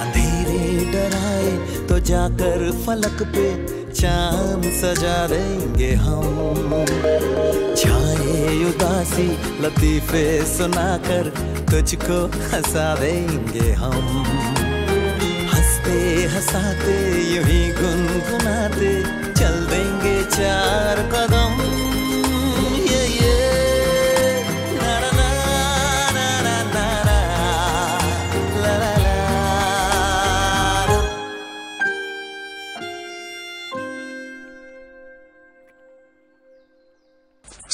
अंधेरे 0.00 0.62
डराए 0.92 1.50
तो 1.88 1.98
जाकर 2.00 2.70
फलक 2.86 3.22
पे 3.34 3.46
चाँद 3.92 4.62
सजा 4.72 5.18
देंगे 5.26 5.92
हम। 5.94 6.70
छाए 7.76 8.64
उदासी, 8.64 9.28
लतीफे 9.60 10.24
सुनाकर 10.46 11.24
तुझको 11.70 12.18
हंसा 12.52 12.94
देंगे 12.94 13.68
हम। 13.72 14.24
हँसते 15.52 15.98
हंसाते 16.34 16.96
यही 17.34 17.62
गुनगुनाते, 17.72 18.92
चल 19.32 19.56
देंगे 19.66 20.16
चार 20.30 20.96
कदम। 21.14 21.41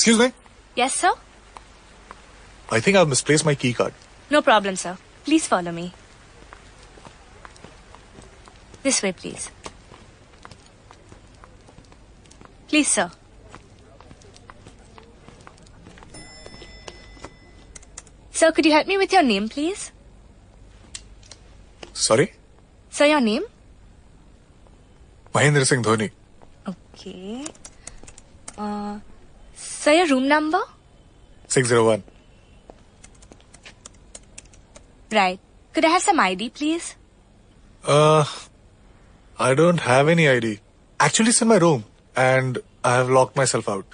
Excuse 0.08 0.26
me. 0.26 0.32
Yes, 0.74 0.94
sir? 0.94 1.12
I 2.70 2.80
think 2.80 2.96
I've 2.96 3.08
misplaced 3.08 3.44
my 3.44 3.54
key 3.54 3.74
card. 3.74 3.92
No 4.30 4.40
problem, 4.40 4.74
sir. 4.74 4.96
Please 5.22 5.46
follow 5.46 5.70
me. 5.70 5.92
This 8.82 9.02
way, 9.02 9.12
please. 9.12 9.50
Please, 12.68 12.88
sir. 12.88 13.10
Sir, 18.32 18.50
could 18.52 18.64
you 18.64 18.72
help 18.72 18.86
me 18.86 18.96
with 18.96 19.12
your 19.12 19.22
name, 19.22 19.50
please? 19.50 19.92
Sorry? 21.92 22.32
Sir, 22.88 23.12
your 23.12 23.20
name? 23.20 23.44
Mahendra 25.34 25.66
Singh 25.66 25.82
Dhoni. 25.82 26.10
Okay. 26.66 27.44
Uh, 28.56 29.00
sir, 29.78 29.92
your 29.92 30.06
room 30.08 30.28
number? 30.28 30.60
601. 31.48 32.02
Right. 35.10 35.40
Could 35.72 35.84
I 35.84 35.88
have 35.90 36.02
some 36.02 36.20
ID, 36.20 36.50
please? 36.50 36.94
Uh, 37.84 38.24
I 39.38 39.54
don't 39.54 39.80
have 39.80 40.08
any 40.08 40.28
ID. 40.28 40.58
Actually, 41.00 41.30
it's 41.30 41.40
in 41.42 41.48
my 41.48 41.56
room, 41.56 41.84
and 42.16 42.58
I 42.84 42.94
have 42.96 43.08
locked 43.08 43.36
myself 43.36 43.68
out. 43.68 43.86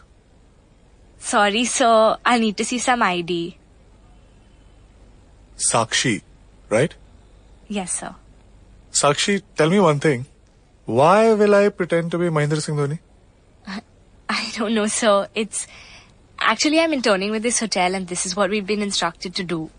Sorry, 1.18 1.64
sir. 1.64 2.16
I 2.24 2.38
need 2.38 2.56
to 2.56 2.64
see 2.64 2.78
some 2.78 3.02
ID. 3.02 3.58
Sakshi, 5.56 6.22
right? 6.68 6.94
Yes, 7.68 7.98
sir. 8.00 8.14
Sakshi, 8.92 9.42
tell 9.56 9.70
me 9.70 9.80
one 9.80 10.00
thing. 10.00 10.26
Why 10.86 11.32
will 11.34 11.54
I 11.54 11.68
pretend 11.68 12.10
to 12.12 12.18
be 12.18 12.26
Mahendra 12.26 12.60
Singh 12.60 12.76
Dhoni? 12.76 12.98
I 14.29 14.51
don't 14.55 14.75
know, 14.75 14.87
sir. 14.87 15.27
It's 15.33 15.67
actually 16.39 16.79
I'm 16.79 16.93
interning 16.93 17.31
with 17.31 17.43
this 17.43 17.59
hotel, 17.59 17.95
and 17.95 18.07
this 18.07 18.25
is 18.25 18.35
what 18.35 18.49
we've 18.49 18.65
been 18.65 18.81
instructed 18.81 19.35
to 19.35 19.43
do. 19.43 19.69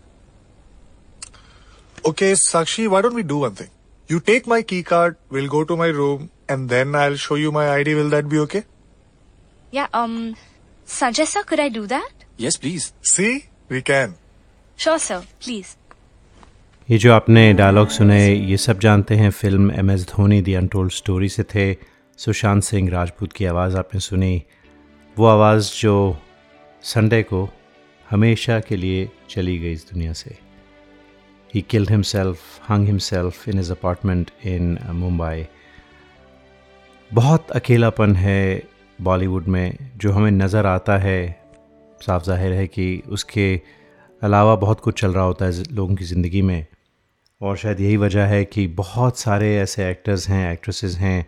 Okay, 2.05 2.31
Sakshi, 2.33 2.87
why 2.87 3.01
don't 3.01 3.13
we 3.13 3.23
do 3.23 3.37
one 3.37 3.55
thing? 3.55 3.69
You 4.07 4.19
take 4.19 4.47
my 4.47 4.61
key 4.61 4.83
card, 4.83 5.17
we'll 5.29 5.47
go 5.47 5.63
to 5.63 5.77
my 5.77 5.87
room, 5.87 6.31
and 6.49 6.69
then 6.69 6.95
I'll 6.95 7.15
show 7.15 7.35
you 7.35 7.51
my 7.51 7.69
ID. 7.69 7.93
Will 7.95 8.09
that 8.09 8.27
be 8.27 8.39
okay? 8.39 8.63
Yeah. 9.71 9.87
Um, 9.93 10.35
Sanjay, 10.85 11.25
sir, 11.25 11.43
could 11.43 11.59
I 11.59 11.69
do 11.69 11.85
that? 11.87 12.11
Yes, 12.37 12.57
please. 12.57 12.93
See? 13.01 13.45
We 13.69 13.81
can. 13.81 14.15
Sure, 14.75 14.99
sir. 14.99 15.23
Please. 15.39 15.77
ये 16.89 16.97
जो 16.97 17.11
आपने 17.13 17.41
dialogue 17.53 17.89
सुने 17.89 18.17
ये 18.27 18.57
सब 18.57 18.79
जानते 18.79 19.15
हैं 19.15 19.29
film 19.31 19.71
M 19.79 19.91
S 19.91 20.05
Dhoni 20.07 20.41
the 20.41 20.53
untold 20.53 20.91
story 20.91 21.29
से 21.29 21.43
थे 21.53 21.71
सुशांत 22.18 22.62
सिंह 22.62 22.88
राजपूत 22.90 23.32
की 23.32 23.44
आवाज़ 23.44 23.76
आपने 23.76 24.00
सुनी। 24.00 24.42
वो 25.16 25.26
आवाज़ 25.26 25.70
जो 25.80 26.16
संडे 26.84 27.22
को 27.22 27.48
हमेशा 28.06 28.58
के 28.60 28.76
लिए 28.76 29.08
चली 29.30 29.58
गई 29.58 29.72
इस 29.72 29.84
दुनिया 29.92 30.12
से। 30.12 30.36
He 31.54 31.62
killed 31.62 31.90
himself 31.90 32.70
hung 32.70 32.86
himself 32.86 33.48
in 33.48 33.58
his 33.58 33.70
apartment 33.70 34.30
in 34.46 34.78
Mumbai 34.94 35.46
बहुत 37.10 37.50
अकेलापन 37.50 38.16
है 38.16 38.62
बॉलीवुड 38.98 39.46
में, 39.46 39.78
जो 39.96 40.12
हमें 40.12 40.30
नज़र 40.30 40.66
आता 40.66 40.98
है। 40.98 41.40
साफ़ 42.00 42.24
ज़ाहिर 42.24 42.52
है 42.52 42.66
कि 42.66 43.02
उसके 43.08 43.54
अलावा 44.22 44.54
बहुत 44.56 44.80
कुछ 44.80 45.00
चल 45.00 45.12
रहा 45.12 45.24
होता 45.24 45.44
है 45.44 45.62
लोगों 45.72 45.94
की 45.94 46.04
ज़िंदगी 46.04 46.42
में। 46.42 46.66
और 47.40 47.56
शायद 47.56 47.80
यही 47.80 47.96
वजह 47.96 48.26
है 48.26 48.44
कि 48.44 48.66
बहुत 48.76 49.18
सारे 49.18 49.56
ऐसे 49.56 49.90
एक्टर्स 49.90 50.28
हैं 50.28 50.52
एक्ट्रेसेस 50.52 50.96
हैं 50.98 51.26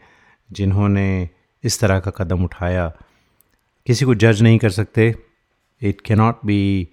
जिन्होंने 0.50 1.28
इस 1.64 1.80
तरह 1.80 2.00
का 2.00 2.10
कदम 2.16 2.44
उठाया। 2.44 2.86
किसी 3.86 4.04
को 4.04 4.14
जज 4.16 4.42
नहीं 4.42 4.58
कर 4.58 4.70
सकते। 4.70 5.14
It 5.82 6.00
cannot 6.00 6.44
be 6.46 6.88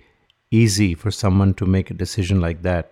easy 0.51 0.93
for 0.95 1.11
someone 1.11 1.51
to 1.51 1.65
make 1.67 1.91
a 1.91 1.95
decision 1.95 2.41
like 2.41 2.61
that 2.61 2.85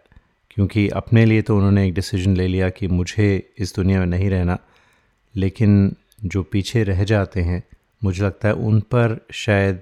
क्योंकि 0.52 0.88
अपने 0.92 1.26
लिए 1.26 1.42
तो 1.42 1.58
उन्होंने 1.58 1.86
एक 1.88 1.94
डिसीज़न 1.94 2.36
ले 2.38 2.48
लिया 2.48 2.70
कि 2.70 2.88
मुझे 2.88 3.52
इस 3.58 3.76
दुनिया 3.76 4.00
में 4.00 4.06
नहीं 4.06 4.30
रहना, 4.30 4.58
लेकिन 5.36 5.96
जो 6.26 6.44
पीछे 6.44 6.84
रह 6.84 7.04
जाते 7.04 7.42
हैं, 7.42 7.64
मुझे 8.02 8.24
लगता 8.24 8.48
है 8.48 8.54
उन 8.54 8.80
पर 8.82 9.20
शायद 9.34 9.82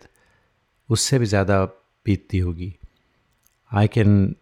उससे 0.89 1.20
भी 1.20 1.26
ज़्यादा 1.26 1.63
बीतती 2.06 2.39
होगी। 2.39 2.74
आई 3.72 3.88
कैन 3.88 4.36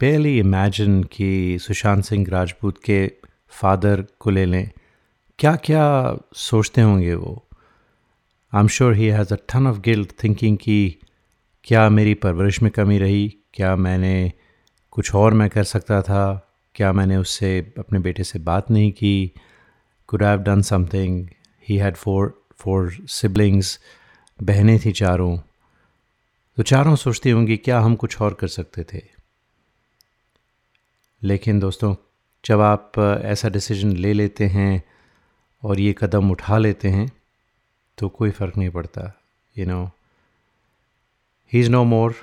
पेयरली 0.00 0.38
इमेजिन 0.38 1.02
कि 1.04 1.58
सुशांत 1.60 2.04
सिंह 2.04 2.26
राजपूत 2.30 2.78
के 2.84 3.06
फादर 3.52 4.04
को 4.20 4.30
ले 4.30 4.44
लें। 4.44 4.70
क्या 5.38 5.56
क्या 5.56 6.16
सोचते 6.34 6.80
होंगे 6.80 7.14
वो? 7.14 7.48
I 8.54 8.60
am 8.60 8.68
sure 8.68 8.94
he 8.94 9.06
has 9.06 9.34
a 9.34 9.36
ton 9.36 9.66
of 9.66 9.78
guilt 9.78 10.12
thinking 10.24 10.58
कि 10.58 10.96
क्या 11.64 11.88
मेरी 11.88 12.14
परवरिश 12.14 12.62
में 12.62 12.72
कमी 12.72 12.98
रही? 12.98 13.36
क्या 13.54 13.76
मैंने 13.76 14.32
कुछ 14.90 15.14
और 15.14 15.34
मैं 15.34 15.50
कर 15.50 15.64
सकता 15.64 16.02
था? 16.02 16.52
क्या 16.74 16.92
मैंने 16.92 17.16
उससे, 17.16 17.74
अपने 17.78 17.98
बेटे 17.98 18.24
से 18.24 18.38
बात 18.38 18.70
नहीं 18.70 18.92
की? 18.92 19.32
Could 20.06 20.22
have 20.22 20.38
done 20.38 20.62
something 20.62 21.28
he 21.68 21.76
had 21.76 21.96
four 21.96 22.44
four 22.56 22.92
siblings 23.06 23.80
बहनें 24.42 24.78
थी 24.78 24.92
चारों। 24.92 25.38
तो 26.56 26.62
चारों 26.62 26.96
सोचती 26.96 27.30
होंगी, 27.30 27.56
क्या 27.56 27.80
हम 27.80 27.94
कुछ 27.94 28.20
और 28.20 28.34
कर 28.34 28.48
सकते 28.48 28.84
थे? 28.84 29.02
लेकिन 31.22 31.60
दोस्तों, 31.60 31.94
जब 32.44 32.60
आप, 32.60 32.92
ऐसा 33.24 33.48
डिसीज़न 33.48 33.92
ले 33.92 34.12
लेते 34.12 34.46
हैं 34.46 34.91
और 35.64 35.80
ये 35.80 35.94
कदम 35.98 36.30
उठा 36.30 36.58
लेते 36.58 36.88
हैं 36.88 37.10
तो 37.98 38.08
कोई 38.08 38.30
फ़र्क 38.30 38.56
नहीं 38.58 38.70
पड़ता 38.70 39.02
you 39.58 39.66
know 39.66 39.84
he 41.52 41.60
is 41.60 41.70
no 41.70 41.84
more 41.84 42.14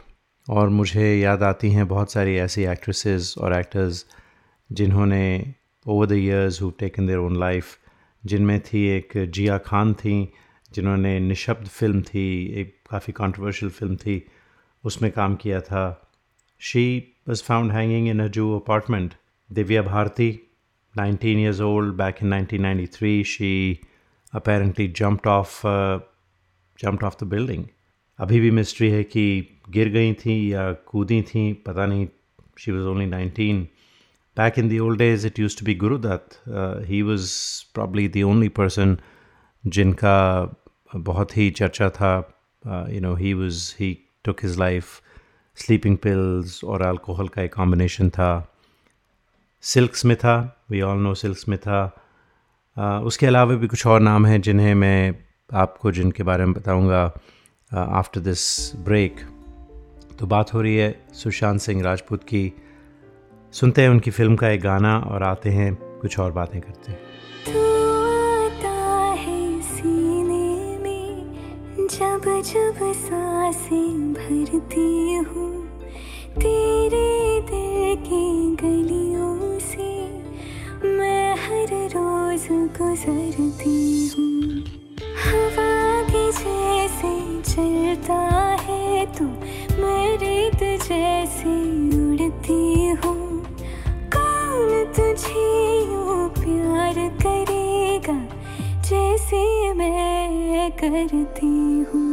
और 0.49 0.69
मुझे 0.69 1.19
याद 1.19 1.43
आती 1.43 1.71
हैं 1.71 1.87
बहुत 1.87 2.11
सारी 2.11 2.35
ऐसी 2.37 2.63
एक्ट्रेसेस 2.63 3.35
और 3.37 3.53
एक्टर्स 3.53 4.05
जिन्होंने 4.71 5.23
over 5.85 6.05
the 6.05 6.11
years 6.11 6.61
who 6.61 6.69
taken 6.79 7.07
their 7.07 7.19
own 7.19 7.39
life 7.39 7.77
जिनमें 8.23 8.59
थी 8.61 8.85
एक 8.87 9.17
जिया 9.17 9.57
खान 9.57 9.93
थी 9.93 10.17
जिन्होंने 10.73 11.19
निशब्द 11.19 11.67
फ़िल्म 11.67 12.01
थी 12.01 12.27
एक 12.61 12.75
काफ़ी 12.89 13.13
कंट्रोवर्शियल 13.13 13.71
फ़िल्म 13.71 13.95
थी 13.95 14.23
उसमें 14.83 15.11
काम 15.11 15.35
किया 15.35 15.61
था 15.61 15.85
she 16.61 16.85
was 17.29 17.41
found 17.41 17.71
hanging 17.71 18.07
in 18.07 18.21
a 18.21 18.29
Jew 18.29 18.47
apartment. 18.55 19.11
Divya 19.49 19.83
Bharti, 19.83 20.29
19 20.98 21.38
years 21.38 21.60
old, 21.60 21.96
back 21.96 22.22
in 22.22 22.30
1993, 22.30 23.24
she 23.24 23.80
apparently 24.32 24.88
jumped 24.88 25.26
off 25.26 25.64
uh, 25.64 26.00
jumped 26.78 27.02
off 27.02 27.18
the 27.18 27.26
building. 27.26 27.64
अभी 28.18 28.40
भी 28.40 28.50
मिस्ट्री 28.50 28.90
है 28.90 29.02
कि 29.04 29.24
गिर 29.70 29.88
गई 29.88 30.12
थी 30.14 30.34
या 30.52 30.72
कूदी 30.86 31.20
थी 31.22 31.52
पता 31.66 31.86
नहीं 31.86 32.06
she 32.58 32.72
was 32.72 32.86
only 32.86 33.06
nineteen 33.06 33.62
back 34.36 34.58
in 34.58 34.68
the 34.68 34.78
old 34.78 34.98
days 34.98 35.26
it 35.26 35.38
use 35.38 35.58
to 35.58 35.66
be 35.66 35.74
Guru Dutt 35.74 36.40
he 36.88 37.02
was 37.02 37.30
probably 37.74 38.06
the 38.08 38.22
only 38.22 38.48
person 38.58 38.96
जिनका 39.64 40.16
बहुत 40.96 41.36
ही 41.36 41.50
चर्चा 41.50 41.88
था 41.98 42.12
you 42.90 43.00
know 43.00 43.14
he 43.16 43.32
was 43.34 43.74
he 43.80 43.96
took 44.24 44.44
his 44.44 44.58
life 44.58 45.00
sleeping 45.56 45.96
pills 46.04 46.62
और 46.64 46.82
alcohol 46.82 47.28
का 47.28 47.42
एक 47.42 47.54
combination 47.54 48.10
था 48.10 48.30
Silk 49.61 49.95
Smitha 49.95 50.63
we 50.69 50.81
all 50.81 50.97
know 50.97 51.13
Silk 51.13 51.37
Smitha 51.37 52.05
उसके 53.03 53.25
अलावा 53.25 53.55
भी 53.55 53.67
कुछ 53.67 53.87
और 53.87 53.99
नाम 53.99 54.25
हैं 54.25 54.41
जिन्हें 54.41 54.75
मैं 54.75 55.15
आपको 55.53 55.91
जिनके 55.91 56.23
बारे 56.23 56.45
में 56.45 56.53
बताऊँगा 56.53 57.13
आफ्टर 57.73 58.19
दिस 58.19 58.71
ब्रेक 58.75 59.15
तो 60.19 60.27
बात 60.27 60.53
हो 60.53 60.61
रही 60.61 60.77
है 60.77 61.05
सुशांत 61.13 61.59
सिंह 61.59 61.83
राजपूत 61.83 62.23
की 62.23 62.53
सुनते 63.51 63.81
हैं 63.81 63.89
उनकी 63.89 64.11
फ़िल्म 64.11 64.35
का 64.35 64.49
एक 64.49 64.61
गाना 64.61 64.99
और 64.99 65.23
आते 65.23 65.49
हैं 65.49 65.75
कुछ 65.75 66.19
और 66.19 66.31
बातें 66.31 66.61
करते 66.61 66.91
हैं 66.91 66.99
जब 71.79 72.21
जब 72.25 72.93
साँसें 72.93 74.13
भरती 74.13 75.13
हूँ, 75.15 75.79
तेरे 76.31 77.41
दिल 77.41 78.05
की 78.05 78.55
गलियों 78.55 78.98
करती 100.89 101.81
हूँ। 101.81 102.08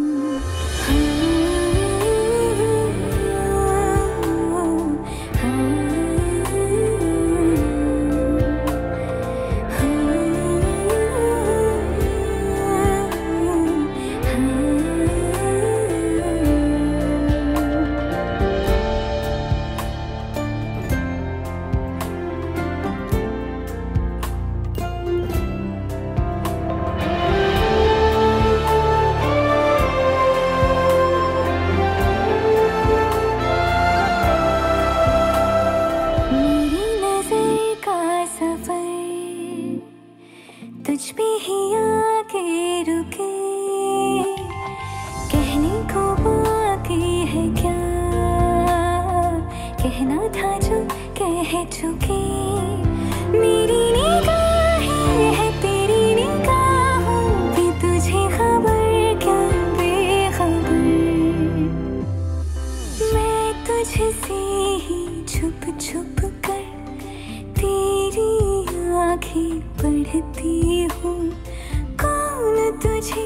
तुझे 72.97 73.23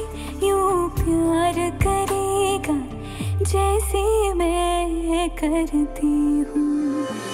यूँ 0.46 0.88
प्यार 0.98 1.58
करेगा 1.82 2.74
जैसे 3.42 4.02
मैं 4.34 5.28
करती 5.38 6.06
हूँ। 6.50 7.29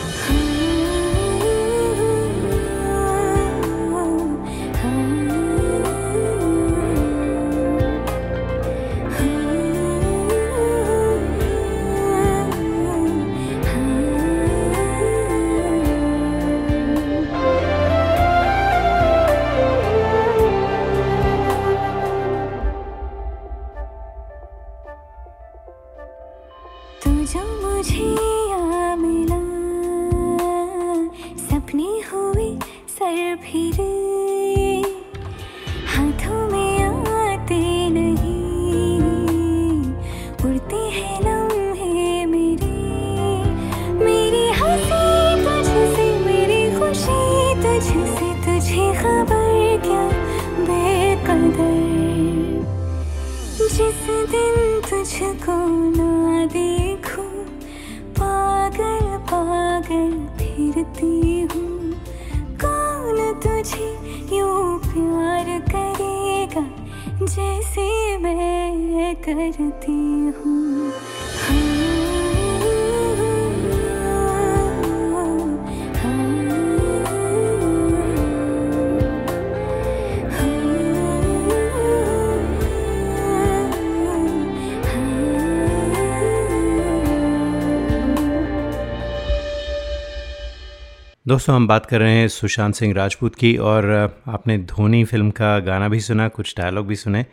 दोस्तों, 91.26 91.54
हम 91.54 91.66
बात 91.66 91.86
कर 91.86 91.98
रहे 92.00 92.14
हैं 92.14 92.26
सुशांत 92.28 92.74
सिंह 92.74 92.92
राजपूत 92.94 93.34
की 93.34 93.56
और 93.58 93.86
आपने 94.28 94.56
धोनी 94.64 95.02
फ़िल्म 95.04 95.30
का 95.30 95.58
गाना 95.60 95.88
भी 95.88 96.00
सुना, 96.00 96.28
कुछ 96.28 96.54
डायलॉग 96.58 96.86
भी 96.86 96.96
सुने 96.96 97.24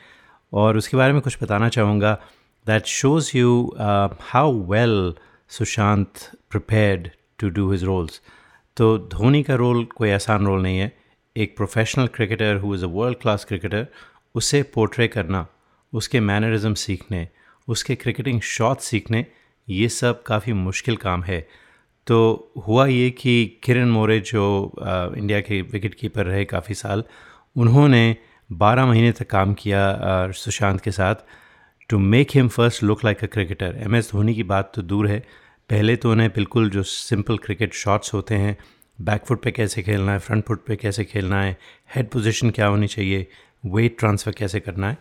और 0.54 0.78
उसके 0.78 0.98
बारे 0.98 1.14
में 1.14 1.22
कुछ 1.22 1.38
बताना 1.44 1.70
चाहूँगा। 1.70 2.14
That 2.66 2.86
shows 2.86 3.32
you 3.38 3.76
how 4.22 4.58
well 4.72 5.14
Sushant 5.50 6.30
prepared 6.52 7.10
to 7.40 7.50
do 7.50 7.72
his 7.72 7.84
roles 7.84 8.22
तो 8.78 8.98
धोनी 9.14 9.44
का 9.44 9.56
रोल 9.56 9.84
कोई 9.96 10.12
आसान 10.12 10.46
रोल 10.46 10.62
नहीं 10.64 10.80
है। 10.80 10.92
एक 11.36 11.56
professional 11.58 12.08
cricketer 12.16 12.56
who 12.56 12.76
is 12.76 12.86
a 12.86 12.90
world 12.92 13.18
class 13.22 13.46
cricketer 13.46 13.88
उसे 14.36 14.64
पोर्ट्रे 14.74 15.08
करना, 15.08 15.46
उसके 15.94 16.20
मैनरिज्म 16.22 16.74
सीखने, 16.76 17.28
उसके 17.68 17.96
क्रिकेटिंग 17.96 18.42
शॉट 18.42 18.80
सीखने, 18.82 19.26
ये 19.68 19.90
सब 19.92 20.24
काफ़ी 20.24 20.54
मुश्किल 20.54 20.96
काम 20.98 21.24
है। 21.24 21.46
तो 22.08 22.52
हुआ 22.68 22.86
ये 22.88 23.10
कि 23.10 23.60
किरण 23.64 23.90
मोरे 23.90 24.20
जो 24.20 24.44
अ, 24.82 25.16
इंडिया 25.18 25.40
के 25.42 25.62
विकेट 25.62 25.94
कीपर 25.96 26.26
रहे 26.26 26.46
काफ़ी 26.46 26.76
साल 26.76 27.04
उन्होंने 27.58 28.16
12 28.50 28.86
महीने 28.86 29.12
तक 29.12 29.30
काम 29.30 29.54
किया 29.54 29.90
अ, 29.90 30.32
सुशांत 30.32 30.82
के 30.82 30.92
साथ। 30.92 31.16
To 31.90 32.00
make 32.00 32.32
him 32.34 32.48
first 32.48 32.84
look 32.84 33.06
like 33.06 33.24
a 33.24 33.28
cricketer 33.28 33.78
M 33.82 33.96
S 33.96 34.12
Dhoni 34.12 34.36
की 34.36 34.44
बात 34.44 34.72
तो 34.76 34.82
दूर 34.82 35.08
है। 35.08 35.20
पहले 35.70 35.96
तो 35.96 36.12
उन्हें 36.12 36.30
बिल्कुल 36.30 36.70
जो 36.70 36.84
सिंपल 36.84 37.38
क्रिकेट 37.38 37.74
शॉट्स 37.74 38.14
होते 38.14 38.36
हैं 38.36 38.58
बैक 39.02 39.26
फुट 39.26 39.42
पे 39.44 39.52
कैसे 39.52 39.84
खेलना 39.84 40.12
है 40.12 40.20
फ्रंट 40.20 40.46
फुट 40.46 40.66
पे 40.66 40.76
कैसे 40.76 41.06
खेलना 41.06 41.42
है 41.42 41.58
हेड 41.96 42.10
पोजीशन 42.10 42.50
क्या 42.50 42.68
होनी 42.68 42.88
चाहिए 42.88 43.28
वेट 43.66 44.00
ट्रांसफ़र 44.00 44.34
कैसे 44.34 44.60
करना 44.60 44.90
है। 44.90 44.98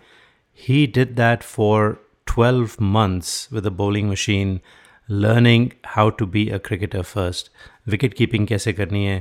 He 0.59 0.87
did 0.87 1.15
that 1.17 1.43
for 1.43 2.09
12 2.31 2.77
months 2.83 3.49
with 3.53 3.67
a 3.67 3.71
bowling 3.71 4.11
machine 4.13 4.57
learning 5.09 5.73
how 5.85 6.11
to 6.11 6.27
be 6.27 6.43
a 6.51 6.59
cricketer 6.67 7.03
first. 7.07 7.49
Wicket 7.89 8.15
keeping 8.15 8.47
कैसे 8.47 8.73
करनी 8.73 9.05
है? 9.05 9.17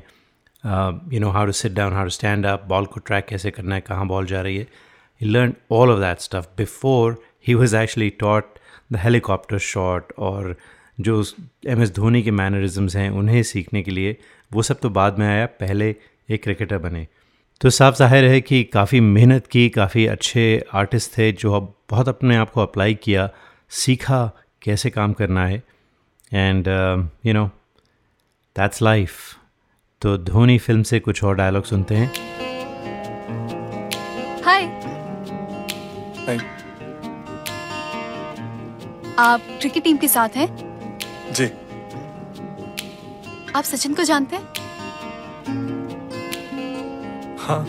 You 1.13 1.19
know 1.19 1.29
how 1.29 1.45
to 1.45 1.51
sit 1.51 1.73
down 1.73 1.93
how 1.93 2.03
to 2.03 2.09
stand 2.09 2.45
up 2.45 2.65
ball 2.67 2.86
को 2.86 2.99
track 2.99 3.25
कैसे 3.27 3.51
करना 3.51 3.75
है, 3.75 3.82
कहाँ 3.82 4.07
बॉल 4.07 4.25
जा 4.25 4.41
रही 4.41 4.57
है? 4.57 4.67
He 5.21 5.32
learned 5.36 5.55
all 5.69 5.93
of 5.93 6.01
that 6.01 6.21
stuff 6.27 6.47
before 6.59 7.15
he 7.47 7.55
was 7.61 7.73
actually 7.79 8.11
taught 8.23 8.59
the 8.93 9.01
helicopter 9.05 9.59
shot 9.69 10.13
और 10.19 10.55
जो 10.99 11.23
एम 11.67 11.82
एस 11.84 11.91
धोनी 11.95 12.21
के 12.23 12.32
मैनरिज्म्स 12.32 12.95
हैं, 12.95 13.09
उन्हें 13.09 13.41
सीखने 13.43 13.82
के 13.84 13.91
लिए, 13.91 14.17
वो 14.51 14.61
सब 14.61 14.79
तो 14.79 14.89
बाद 14.89 15.19
में 15.19 15.27
आया, 15.27 15.45
पहले 15.45 15.95
एक 16.29 16.43
क्रिकेटर 16.43 16.77
बने। 16.77 17.07
तो 17.61 17.69
साफ़ 17.69 17.95
ज़ाहिर 17.95 18.25
है 18.25 18.41
कि 18.41 18.63
काफ़ी 18.73 18.99
मेहनत 18.99 19.47
की, 19.47 19.67
काफ़ी 19.69 20.05
अच्छे 20.07 20.63
आर्टिस्ट 20.73 21.17
थे 21.17 21.32
जो 21.32 21.53
अब 21.53 21.73
बहुत 21.89 22.09
अपने 22.09 22.36
आप 22.36 22.49
को 22.51 22.61
अप्लाई 22.61 22.93
किया, 23.03 23.29
सीखा 23.69 24.32
कैसे 24.61 24.89
काम 24.89 25.13
करना 25.13 25.45
है। 25.45 25.61
And 26.32 26.67
you 27.25 27.34
know 27.34 27.45
that's 28.55 28.82
life 28.82 29.17
तो 30.01 30.17
धोनी 30.17 30.57
फ़िल्म 30.59 30.84
से 30.84 30.99
कुछ 30.99 31.23
और 31.23 31.36
डायलॉग 31.36 31.63
सुनते 31.63 31.95
हैं। 31.95 32.11
Hi 34.45 34.69
Hi. 36.25 36.38
आप 39.19 39.41
क्रिकेट 39.61 39.84
टीम 39.84 39.97
के 39.97 40.07
साथ 40.07 40.36
हैं? 40.36 40.47
जी। 41.34 41.45
आप 43.55 43.63
सचिन 43.63 43.93
को 43.93 44.03
जानते 44.03 44.36
हैं? 44.36 44.43
हाँ। 47.39 47.63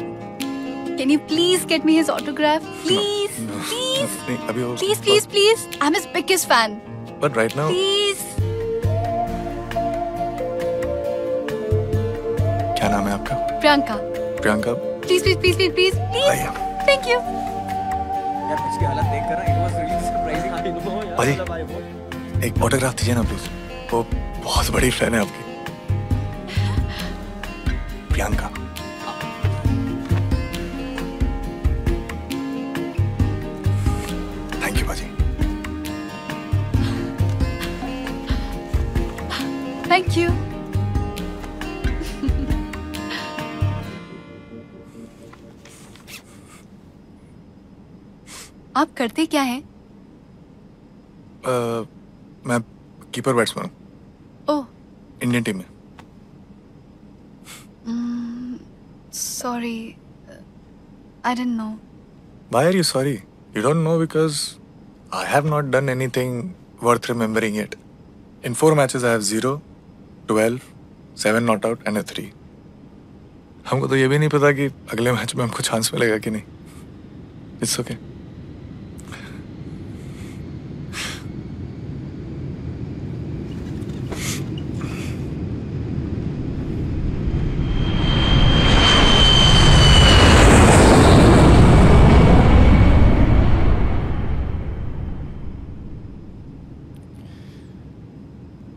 Can 0.96 1.10
you 1.10 1.18
please 1.18 1.66
get 1.66 1.84
me 1.84 1.96
his 1.96 2.10
autograph 2.10 2.62
please 2.82 3.40
please 3.40 4.18
नहीं 4.28 4.38
अभी 4.48 4.62
वो 4.62 4.74
please 4.74 5.02
please 5.02 5.28
please 5.28 5.66
I 5.82 5.86
am 5.86 5.94
his 5.94 6.06
biggest 6.14 6.48
fan 6.48 6.80
but 7.22 7.36
right 7.36 7.56
now 7.56 7.68
please 7.68 8.18
क्या 8.18 8.31
नाम 12.92 13.06
है 13.08 13.12
आपका? 13.14 13.34
Priyanka. 13.60 13.96
Priyanka? 14.40 14.72
Please 15.04 15.22
please 15.22 15.38
please 15.38 15.56
please 15.56 15.72
please 15.76 15.94
please 16.12 16.42
thank 16.88 17.06
you 17.08 17.18
यार 18.48 18.58
उसकी 18.68 18.84
हालत 18.84 19.06
देख 19.12 19.24
कर 19.28 19.36
it 19.50 19.56
was 19.62 19.72
really 19.76 20.00
surprising 20.08 20.52
I 20.54 20.60
know 20.72 20.80
भाई 21.18 22.46
एक 22.48 22.62
ऑटोग्राफ 22.64 22.94
दीजिए 22.94 23.14
ना 23.14 23.22
प्लीज़ 23.30 23.48
वो 23.92 24.02
बहुत 24.44 24.70
बड़ी 24.74 24.90
फ़ैन 24.90 25.14
है 25.14 25.20
आपकी। 25.20 25.51
आप 48.82 48.92
करते 48.96 49.24
क्या 49.26 49.42
हैं? 49.42 49.60
uh, 51.42 51.86
मैं 52.46 52.58
कीपर 53.14 53.34
बैट्समैन 53.34 53.66
हूँ। 53.66 53.74
ओह 54.50 54.64
इंडियन 55.22 55.42
टीम 55.44 55.58
में। 55.58 55.64
Sorry 59.14 59.78
I 61.26 61.34
don't 61.34 61.46
know 61.46 61.68
why 62.52 62.66
are 62.66 62.76
you 62.76 62.82
sorry 62.82 63.18
no 63.56 63.98
because 63.98 64.42
I 65.14 65.32
have 65.32 65.46
not 65.48 65.64
done 65.70 65.88
anything 65.88 66.50
worth 66.82 67.10
remembering 67.10 67.58
it 67.58 67.74
in 68.46 68.54
four 68.54 68.74
matches 68.74 69.04
I 69.04 69.10
have 69.10 69.20
zero 69.32 69.60
twelve 70.28 70.60
seven 71.22 71.44
not 71.44 71.66
out 71.66 71.86
and 71.88 71.98
a 71.98 72.02
three 72.14 72.30
हमको 73.70 73.88
तो 73.88 73.96
ये 73.96 74.08
भी 74.08 74.18
नहीं 74.18 74.28
पता 74.28 74.52
कि 74.52 74.66
अगले 74.92 75.12
match 75.12 75.34
में 75.34 75.44
हमको 75.44 75.62
चांस 75.62 75.90
मिलेगा 75.94 76.18
कि 76.18 76.30
नहीं। 76.30 76.42
It's 77.62 77.80
okay 77.80 77.94
okay. 77.94 78.11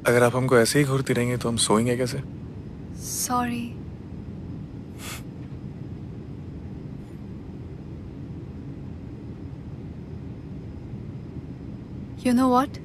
अगर 0.07 0.23
आप 0.23 0.36
हमको 0.36 0.57
ऐसे 0.57 0.79
ही 0.79 0.86
घूरती 0.86 1.13
रहेंगे 1.13 1.38
तो 1.38 1.49
हम 1.49 1.57
सोएँगे 1.57 1.97
कैसे 1.97 2.21
sorry 3.05 3.63
You 12.25 12.33
know 12.33 12.47
what? 12.49 12.84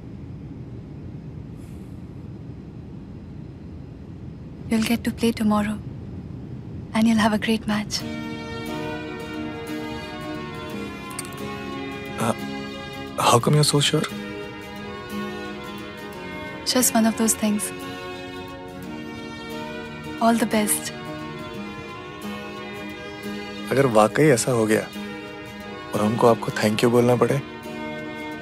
You'll 4.71 4.83
get 4.83 5.03
to 5.03 5.11
play 5.11 5.31
tomorrow. 5.33 5.77
And 6.93 7.07
you'll 7.07 7.17
have 7.17 7.33
a 7.33 7.37
great 7.37 7.67
match. 7.67 7.99
Uh, 12.19 12.33
How 13.19 13.39
come 13.39 13.55
you're 13.55 13.65
so 13.65 13.81
sure? 13.81 14.01
Just 16.65 16.93
one 16.93 17.05
of 17.05 17.17
those 17.17 17.33
things. 17.33 17.69
All 20.21 20.33
the 20.33 20.45
best. 20.45 20.91
अगर 23.71 23.85
वाकई 23.95 24.23
ऐसा 24.29 24.51
हो 24.51 24.65
गया 24.67 24.81
और 25.93 26.01
हमको 26.01 26.27
आपको 26.27 26.51
थैंक 26.63 26.83
यू 26.83 26.89
बोलना 26.91 27.15
पड़े 27.21 27.37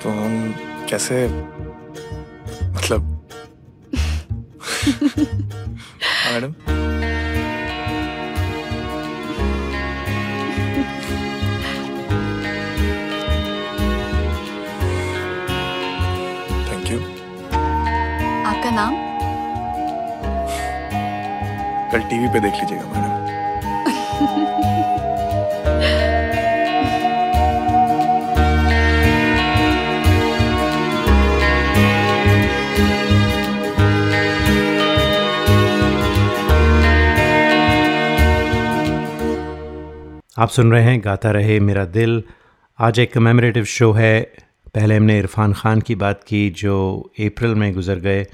तो 0.04 0.10
हम 0.10 0.54
कैसे 0.90 1.28
मतलब 2.76 3.16
हाँ, 4.94 5.99
मैडम। 6.32 6.52
थैंक 16.68 16.92
यू 16.92 17.00
आपका 18.50 18.72
नाम? 18.72 18.94
कल 21.92 22.10
टीवी 22.10 22.28
पे 22.28 22.40
देख 22.40 22.54
लीजिएगा 22.54 22.86
मैडम। 22.86 23.19
आप 40.40 40.50
सुन 40.50 40.72
रहे 40.72 40.84
हैं 40.84 41.02
गाता 41.04 41.32
रहे 41.32 41.60
मेरा 41.60 41.84
दिल। 41.86 42.24
आज 42.80 43.00
एक 43.00 43.12
कमेमरेटिव 43.14 43.64
शो 43.66 43.92
है। 43.92 44.22
पहले 44.76 44.96
हमने 44.96 45.18
इरफान 45.20 45.54
खान 45.54 45.82
की 45.82 45.96
बात 45.96 46.24
की, 46.28 46.50
जो 46.50 47.12
अप्रैल 47.20 47.56
में 47.56 47.74
गुजर 47.74 48.00
गए, 48.00 48.26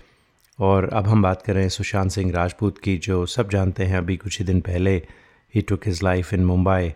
और 0.59 0.89
अब 0.93 1.07
हम 1.07 1.23
बात 1.23 1.41
कर 1.41 1.53
रहे 1.53 1.63
हैं 1.63 1.69
सुशांत 1.69 2.11
सिंह 2.11 2.31
राजपूत 2.31 2.77
की, 2.77 2.97
जो 2.97 3.25
सब 3.25 3.49
जानते 3.49 3.83
हैं, 3.83 3.97
अभी 3.97 4.17
कुछ 4.17 4.39
ही 4.39 4.45
दिन 4.45 4.61
पहले 4.61 4.95
he 5.53 5.61
took 5.61 5.87
his 5.87 6.03
life 6.03 6.33
in 6.33 6.45
Mumbai 6.45 6.89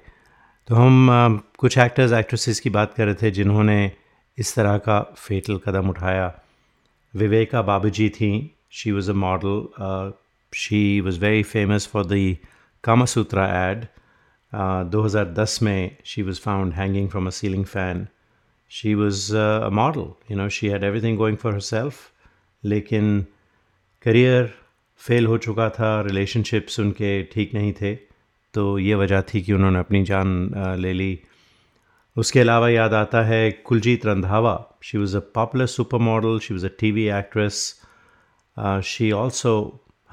तो 0.67 0.75
हम 0.75 1.41
कुछ 1.57 1.77
एक्टर्स 1.77 2.13
एक्ट्रेसेस 2.13 2.59
की 2.59 2.69
बात 2.69 2.93
कर 2.93 3.05
रहे 3.05 3.15
थे, 3.15 3.31
जिन्होंने 3.31 3.91
इस 4.37 4.55
तरह 4.55 4.77
का 4.77 5.01
फेटल 5.17 5.57
कदम 5.57 5.89
उठाया। 5.89 6.33
विवेका 7.13 7.61
बाबूजी 7.61 8.09
थी। 8.09 8.33
She 8.71 8.91
was 8.91 9.11
a 9.11 9.15
model 9.17 10.13
she 10.53 11.01
was 11.01 11.19
very 11.19 11.43
famous 11.43 11.87
for 11.87 12.05
the 12.05 12.37
Kamasutra 12.83 13.53
ad 13.69 13.85
2010 14.53 15.61
में 15.61 15.97
she 16.03 16.23
was 16.23 16.39
found 16.39 16.73
hanging 16.73 17.09
from 17.09 17.27
a 17.27 17.31
ceiling 17.31 17.65
fan. 17.65 18.07
She 18.71 18.93
was 18.95 19.33
uh, 19.33 19.61
a 19.63 19.71
model, 19.71 20.17
you 20.27 20.35
know, 20.35 20.47
she 20.49 20.69
had 20.69 20.83
everything 20.83 21.17
going 21.17 21.37
for 21.37 21.53
herself. 21.53 22.07
लेकिन 22.63 23.25
career 24.05 24.49
fail 25.01 25.25
हो 25.27 25.37
चुका 25.37 25.69
था 25.69 25.89
relationships 26.07 26.79
उनके 26.79 27.11
ठीक 27.33 27.53
नहीं 27.53 27.73
थे 27.73 27.93
तो 28.53 28.63
ये 28.79 28.95
वजह 29.01 29.21
थी 29.33 29.41
कि 29.41 29.53
उन्होंने 29.53 29.79
अपनी 29.79 30.03
जान 30.03 30.49
uh, 30.49 30.75
ले 30.79 30.93
ली 30.93 31.19
उसके 32.17 32.39
अलावा 32.39 32.69
याद 32.69 32.93
आता 32.93 33.21
है 33.23 33.51
Kuljeet 33.65 34.05
Randhawa 34.05 34.55
she 34.83 34.97
was 34.97 35.15
a 35.17 35.19
popular 35.35 35.65
super 35.73 35.97
model 36.07 36.39
she 36.39 36.53
was 36.53 36.65
a 36.65 36.69
T 36.79 36.91
V 36.91 37.07
actress 37.19 37.61
she 38.85 39.11
also 39.21 39.55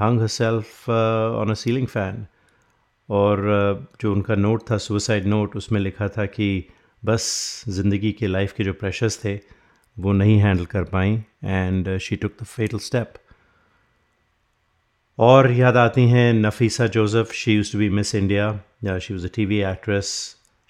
hung 0.01 0.21
herself 0.35 0.89
on 0.91 1.51
a 1.51 1.55
ceiling 1.65 1.87
fan 1.87 2.27
और 3.09 3.89
जो 4.01 4.13
उनका 4.13 4.35
नोट 4.35 4.63
था, 4.71 4.77
सुसाइड 4.79 5.27
नोट, 5.27 5.57
उसमें 5.57 5.81
लिखा 5.81 6.09
था 6.09 6.27
कि 6.27 6.49
बस 7.03 7.65
ज़िंदगी 7.69 8.13
के 8.13 8.27
लाइफ 8.27 8.53
के 8.53 8.65
जो 8.65 8.73
प्रेशर्स 8.73 9.25
थे, 9.25 9.39
वो 9.97 10.13
नहीं 10.13 10.39
हैंडल 10.39 10.65
कर 10.67 10.85
पाई 10.85 11.15
and 11.45 11.97
she 11.99 12.17
took 12.17 12.33
the 12.43 12.45
fatal 12.45 12.79
step 12.79 13.15
और 15.19 15.51
याद 15.53 15.77
आती 15.77 16.03
हैं 16.09 16.33
Nafisa 16.35 16.87
Joseph 16.95 17.33
she 17.33 17.55
used 17.55 17.73
to 17.73 17.79
be 17.79 17.89
Miss 17.91 18.15
India 18.15 18.49
या 18.85 18.99
she 18.99 19.15
was 19.15 19.27
a 19.27 19.31
T 19.35 19.45
V 19.47 19.61
actress 19.71 20.09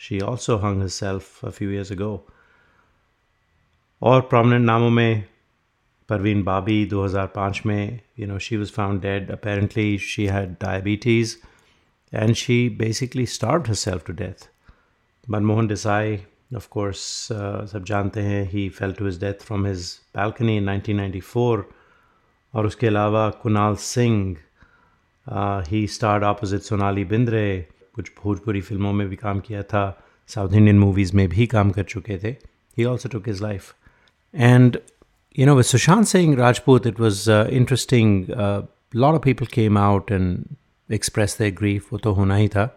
she 0.00 0.20
also 0.20 0.56
hung 0.56 0.82
herself 0.88 1.44
a 1.44 1.50
few 1.50 1.70
years 1.70 1.92
ago 1.92 2.26
और 4.02 4.20
प्रोमिनेंट 4.20 4.64
नामों 4.66 4.90
में, 4.90 5.24
परवीन 6.08 6.42
बाबी 6.44 6.84
2005 6.86 7.60
में 7.66 8.00
you 8.18 8.26
know 8.26 8.38
she 8.38 8.56
was 8.56 8.70
found 8.72 9.00
dead 9.02 9.30
apparently 9.30 9.98
she 9.98 10.26
had 10.26 10.52
diabetes 10.62 11.36
And 12.13 12.33
she 12.35 12.57
basically 12.79 13.25
starved 13.35 13.67
herself 13.67 14.05
to 14.09 14.15
death 14.21 14.47
Manmohan 15.29 15.67
Desai 15.67 16.17
of 16.55 16.67
course 16.71 16.99
सब 17.71 17.83
जानते 17.87 18.21
हैं 18.21 18.43
he 18.51 18.67
fell 18.77 18.93
to 18.93 19.05
his 19.05 19.19
death 19.19 19.45
from 19.45 19.65
his 19.65 19.89
balcony 20.17 20.57
in 20.61 20.69
1994 20.69 21.63
और 22.53 22.65
उसके 22.65 22.87
अलावा 22.87 23.29
Kunal 23.41 23.75
Singh 23.85 24.35
he 25.69 25.85
starred 25.87 26.23
opposite 26.23 26.61
Sonali 26.61 27.05
Bendre 27.11 27.45
कुछ 27.95 28.11
भोजपुरी 28.23 28.61
फिल्मों 28.61 28.93
में 28.93 29.07
भी 29.09 29.15
काम 29.15 29.39
किया 29.39 29.63
था 29.73 29.83
साउथ 30.29 30.53
इंडियन 30.53 30.79
मूवीज़ 30.79 31.15
में 31.15 31.27
भी 31.29 31.47
काम 31.55 31.71
कर 31.77 31.83
चुके 31.93 32.17
थे 32.23 32.35
he 32.77 32.85
also 32.85 33.09
took 33.09 33.27
his 33.27 33.41
life 33.41 33.73
and 34.33 34.77
you 35.35 35.45
know, 35.45 35.55
with 35.55 35.67
Sushant 35.67 36.07
Singh 36.07 36.35
Rajput, 36.35 36.85
it 36.85 36.99
was 36.99 37.29
uh, 37.29 37.47
interesting. 37.49 38.29
A 38.31 38.67
lot 38.93 39.15
of 39.15 39.21
people 39.21 39.47
came 39.47 39.77
out 39.77 40.11
and 40.11 40.57
expressed 40.89 41.37
their 41.37 41.51
grief. 41.51 41.91
वो 41.93 41.97
तो 41.99 42.13
होना 42.13 42.35
ही 42.35 42.47
था. 42.47 42.69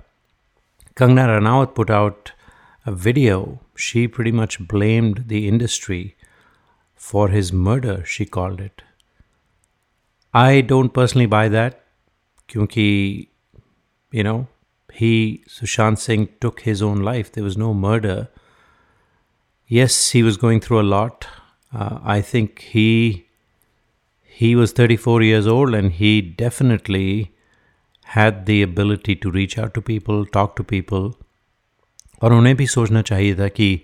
Kangna 0.96 1.26
Ranaut 1.26 1.74
put 1.74 1.90
out 1.90 2.32
a 2.86 2.92
video. 2.92 3.60
She 3.76 4.06
pretty 4.06 4.32
much 4.32 4.58
blamed 4.68 5.24
the 5.28 5.48
industry 5.48 6.14
for 7.04 7.28
his 7.28 7.52
murder, 7.52 8.02
she 8.04 8.24
called 8.24 8.60
it. 8.60 8.82
I 10.32 10.62
don't 10.62 10.94
personally 10.94 11.26
buy 11.26 11.48
that. 11.48 11.82
Kyunki, 12.48 13.28
you 14.10 14.22
know, 14.22 14.48
he, 14.92 15.44
Sushant 15.48 15.98
Singh, 15.98 16.28
took 16.40 16.60
his 16.60 16.82
own 16.82 17.02
life. 17.02 17.30
There 17.32 17.44
was 17.44 17.56
no 17.56 17.74
murder. 17.74 18.28
Yes, 19.66 20.10
he 20.10 20.22
was 20.22 20.36
going 20.36 20.60
through 20.60 20.80
a 20.80 20.90
lot. 20.94 21.26
Uh, 21.72 21.98
I 22.02 22.20
think 22.20 22.60
he 22.60 23.26
he 24.22 24.56
was 24.56 24.72
34 24.72 25.22
years 25.22 25.46
old 25.46 25.74
and 25.74 25.92
he 25.92 26.20
definitely 26.20 27.32
had 28.15 28.45
the 28.45 28.49
ability 28.49 29.15
to 29.15 29.29
reach 29.29 29.59
out 29.59 29.73
to 29.73 29.81
people 29.81 30.25
talk 30.33 30.53
to 30.57 30.63
people 30.63 31.11
और 32.23 32.33
उन्हें 32.33 32.55
भी 32.55 32.67
सोचना 32.67 33.01
चाहिए 33.01 33.35
था 33.35 33.47
कि 33.47 33.81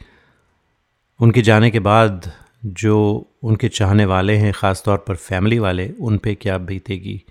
उनके 1.19 1.41
जाने 1.41 1.69
के 1.71 1.79
बाद 1.79 2.31
जो 2.65 2.95
उनके 3.43 3.67
चाहने 3.69 4.05
वाले 4.05 4.35
हैं 4.37 4.51
ख़ास 4.53 4.81
तौर 4.85 4.97
पर 4.97 5.15
फैमिली 5.15 5.59
वाले, 5.59 5.87
उन 5.89 6.17
पर 6.17 6.33
क्या 6.33 6.57
बीतेगी। 6.57 7.21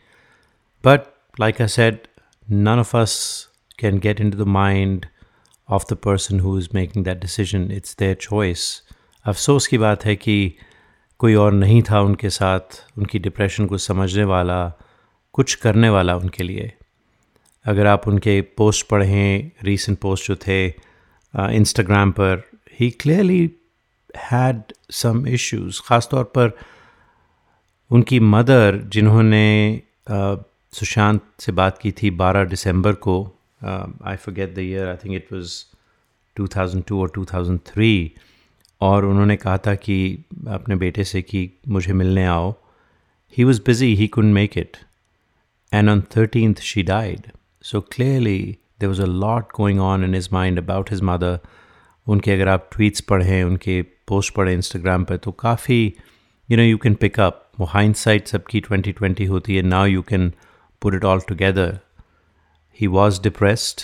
But 0.85 1.01
like 1.41 1.61
I 1.61 1.69
said 1.69 1.99
none 2.51 2.79
of 2.79 2.97
us 2.97 3.17
can 3.79 3.99
get 3.99 4.21
into 4.31 4.39
the 4.39 4.47
mind 4.49 5.07
of 5.69 5.85
the 5.93 5.97
person 5.97 6.41
who 6.41 6.59
is 6.59 6.69
making 6.75 7.05
that 7.05 7.19
decision 7.19 7.71
it's 7.73 7.97
their 7.99 8.15
choice 8.21 8.83
अफसोस 9.25 9.67
की 9.67 9.79
बात 9.79 10.05
है 10.05 10.17
कि 10.17 10.55
कोई 11.19 11.35
और 11.35 11.53
नहीं 11.53 11.83
था 11.83 12.01
उनके 12.01 12.31
साथ, 12.31 12.83
उनकी 12.99 13.19
डिप्रेशन 13.19 13.67
को 13.67 13.79
समझने 13.79 14.25
वाला, 14.25 14.73
कुछ 15.33 15.55
करने 15.55 15.89
वाला 15.89 16.17
उनके 16.17 16.43
लिए। 16.43 16.73
अगर 17.65 17.87
आप 17.87 18.09
उनके 18.09 18.41
पोस्ट 18.41 18.89
पढ़ें 18.89 19.51
रीसेंट 19.63 19.99
पोस्ट 19.99 20.29
जो 20.29 20.37
थे 20.37 20.67
इंस्टाग्राम 21.37 22.11
पर 22.11 22.43
ही 22.81 22.91
क्लियरली 22.91 23.51
हैड 24.17 24.63
सम 24.91 25.27
इश्यूज़ 25.27 25.81
ख़ास 25.83 26.09
तौर 26.11 26.25
पर 26.25 26.59
उनकी 27.91 28.21
मदर, 28.21 28.77
जिन्होंने 28.77 29.83
सुशांत 30.73 31.21
से 31.41 31.53
बात 31.53 31.79
की 31.79 31.93
थी 31.93 32.11
12 32.11 32.49
दिसंबर 32.49 32.93
को 32.93 33.39
I 34.05 34.17
forget 34.17 34.55
the 34.55 34.59
year 34.59 34.89
I 34.89 34.97
think 34.97 35.15
it 35.15 35.33
was 35.33 35.67
2002 36.41 36.93
और 36.93 37.13
2003 37.19 38.09
और 38.81 39.05
उन्होंने 39.05 39.37
कहा 39.37 39.59
था 39.59 39.75
कि, 39.75 40.25
अपने 40.49 40.77
बेटे 40.77 41.05
से 41.05 41.23
कि, 41.23 41.51
मुझे 41.69 41.93
मिलने 41.93 42.25
आओ. 42.27 42.55
He 43.39 43.45
was 43.45 43.61
busy 43.67 43.95
he 43.95 44.07
could 44.07 44.25
make 44.25 44.59
it 44.59 44.77
and 45.73 45.91
on 45.91 46.03
thirteen 46.17 46.55
she 46.55 46.83
died 46.83 47.31
so 47.71 47.81
clearly 47.93 48.39
there 48.81 48.89
was 48.89 49.03
a 49.03 49.07
lot 49.07 49.53
going 49.57 49.81
on 49.81 50.05
in 50.05 50.15
his 50.15 50.29
mind 50.33 50.59
about 50.59 50.91
his 50.91 51.01
mother 51.11 51.39
उनके 52.07 52.33
अगर 52.33 52.49
आप 52.49 52.69
ट्वीट्स 52.73 53.01
पढ़ें 53.11 53.43
उनके 53.45 53.81
पोस्ट 54.09 54.35
पढ़ें 54.35 54.53
इंस्टाग्राम 54.53 55.05
पर 55.05 55.17
तो 55.17 55.31
काफ़ी 55.45 55.81
you 56.49 56.57
know 56.57 56.63
you 56.63 56.79
can 56.79 56.95
pick 57.01 57.21
up 57.21 57.43
वो 57.61 57.67
हाइंड 57.73 57.95
साइड 57.95 58.27
सबकी 58.27 58.61
ट्वेंटी 58.61 58.93
ट्वेंटी 58.93 59.25
होती 59.27 59.57
है 59.57 59.63
now 59.63 59.87
you 59.87 60.03
can 60.09 60.33
put 60.83 60.95
it 60.95 61.05
all 61.05 61.21
together 61.29 61.79
he 62.81 62.87
was 63.01 63.23
depressed 63.23 63.83